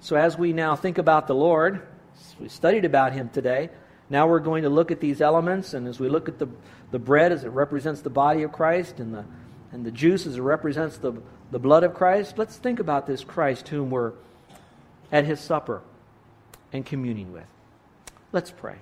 So, 0.00 0.16
as 0.16 0.38
we 0.38 0.52
now 0.52 0.76
think 0.76 0.98
about 0.98 1.26
the 1.26 1.34
Lord, 1.34 1.86
we 2.38 2.48
studied 2.48 2.84
about 2.84 3.12
him 3.12 3.28
today. 3.28 3.70
Now 4.08 4.26
we're 4.26 4.40
going 4.40 4.62
to 4.62 4.68
look 4.68 4.90
at 4.90 5.00
these 5.00 5.20
elements, 5.20 5.74
and 5.74 5.86
as 5.86 6.00
we 6.00 6.08
look 6.08 6.28
at 6.28 6.38
the, 6.38 6.48
the 6.90 6.98
bread 6.98 7.32
as 7.32 7.44
it 7.44 7.50
represents 7.50 8.00
the 8.00 8.10
body 8.10 8.42
of 8.42 8.52
Christ, 8.52 9.00
and 9.00 9.14
the, 9.14 9.24
and 9.72 9.84
the 9.84 9.90
juice 9.90 10.26
as 10.26 10.36
it 10.36 10.42
represents 10.42 10.98
the, 10.98 11.12
the 11.50 11.58
blood 11.58 11.84
of 11.84 11.94
Christ, 11.94 12.36
let's 12.36 12.56
think 12.56 12.80
about 12.80 13.06
this 13.06 13.22
Christ 13.22 13.68
whom 13.68 13.90
we're 13.90 14.12
at 15.12 15.24
his 15.24 15.40
supper 15.40 15.82
and 16.72 16.84
communing 16.84 17.32
with. 17.32 17.46
Let's 18.32 18.50
pray. 18.50 18.76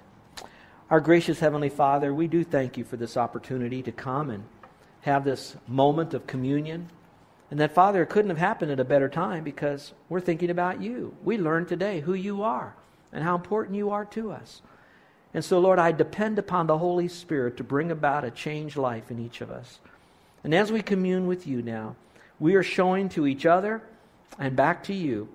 Our 0.90 1.01
gracious 1.01 1.40
Heavenly 1.40 1.68
Father, 1.68 2.14
we 2.14 2.29
do 2.29 2.44
thank 2.44 2.77
you 2.77 2.85
for 2.85 2.96
this 2.96 3.16
opportunity 3.16 3.83
to 3.83 3.92
come 3.92 4.31
and 4.31 4.44
have 5.03 5.24
this 5.24 5.57
moment 5.66 6.14
of 6.14 6.27
communion. 6.27 6.90
And 7.51 7.61
that, 7.61 7.74
Father, 7.74 8.03
it 8.03 8.09
couldn't 8.09 8.31
have 8.31 8.38
happened 8.38 8.70
at 8.70 8.81
a 8.81 8.85
better 8.85 9.09
time 9.09 9.44
because 9.44 9.92
we're 10.09 10.20
thinking 10.20 10.51
about 10.51 10.83
you. 10.83 11.14
We 11.24 11.38
learned 11.38 11.68
today 11.68 12.01
who 12.01 12.14
you 12.14 12.42
are 12.42 12.74
and 13.12 13.24
how 13.24 13.35
important 13.35 13.77
you 13.77 13.90
are 13.90 14.05
to 14.07 14.33
us. 14.33 14.61
And 15.35 15.44
so, 15.44 15.59
Lord, 15.59 15.79
I 15.79 15.92
depend 15.92 16.38
upon 16.38 16.66
the 16.66 16.79
Holy 16.79 17.09
Spirit 17.09 17.57
to 17.59 17.64
bring 17.64 17.90
about 17.90 18.24
a 18.24 18.31
changed 18.31 18.77
life 18.77 19.11
in 19.11 19.18
each 19.18 19.40
of 19.40 19.51
us. 19.51 19.79
And 20.44 20.55
as 20.55 20.72
we 20.72 20.83
commune 20.83 21.27
with 21.27 21.46
you 21.46 21.62
now, 21.62 21.96
we 22.38 22.55
are 22.55 22.62
showing 22.62 23.09
to 23.11 23.27
each 23.27 23.44
other 23.44 23.83
and 24.38 24.57
back 24.57 24.85
to 24.85 24.94
you 24.94 25.29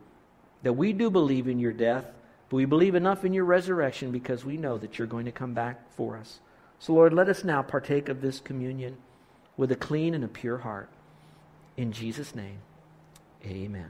that 0.64 0.74
we 0.74 0.94
do 0.94 1.10
believe 1.10 1.48
in 1.48 1.60
your 1.60 1.74
death, 1.74 2.06
but 2.54 2.58
we 2.58 2.66
believe 2.66 2.94
enough 2.94 3.26
in 3.26 3.34
your 3.34 3.46
resurrection 3.46 4.12
because 4.12 4.46
we 4.46 4.58
know 4.58 4.78
that 4.78 5.00
you're 5.00 5.08
going 5.08 5.26
to 5.26 5.32
come 5.32 5.56
back 5.56 5.92
for 5.96 6.16
us. 6.16 6.40
So, 6.78 6.94
Lord, 6.94 7.12
let 7.12 7.28
us 7.28 7.44
now 7.44 7.64
partake 7.64 8.10
of 8.10 8.22
this 8.22 8.40
communion. 8.40 8.98
with 9.58 9.72
a 9.72 9.76
clean 9.76 10.14
and 10.14 10.24
a 10.24 10.28
pure 10.28 10.60
heart. 10.60 10.88
In 11.78 11.92
Jesus' 11.92 12.36
name, 12.36 12.60
amen. 13.44 13.90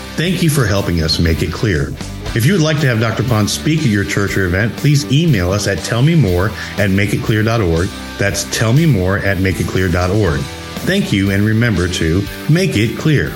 Thank 0.15 0.43
you 0.43 0.49
for 0.49 0.65
helping 0.65 1.01
us 1.01 1.19
make 1.19 1.41
it 1.41 1.51
clear. 1.51 1.89
If 2.33 2.45
you 2.45 2.53
would 2.53 2.61
like 2.61 2.79
to 2.81 2.87
have 2.87 2.99
Dr. 2.99 3.23
Ponz 3.23 3.49
speak 3.49 3.79
at 3.79 3.87
your 3.87 4.03
church 4.05 4.37
or 4.37 4.45
event, 4.45 4.75
please 4.77 5.11
email 5.11 5.51
us 5.51 5.67
at 5.67 5.79
tellmemore 5.79 6.49
at 6.79 6.89
makeitclear.org. 6.89 7.87
That's 8.17 8.45
tellmemore 8.45 9.21
at 9.23 9.37
makeitclear.org. 9.37 10.39
Thank 10.85 11.11
you, 11.11 11.31
and 11.31 11.43
remember 11.43 11.87
to 11.87 12.25
make 12.49 12.77
it 12.77 12.97
clear. 12.97 13.33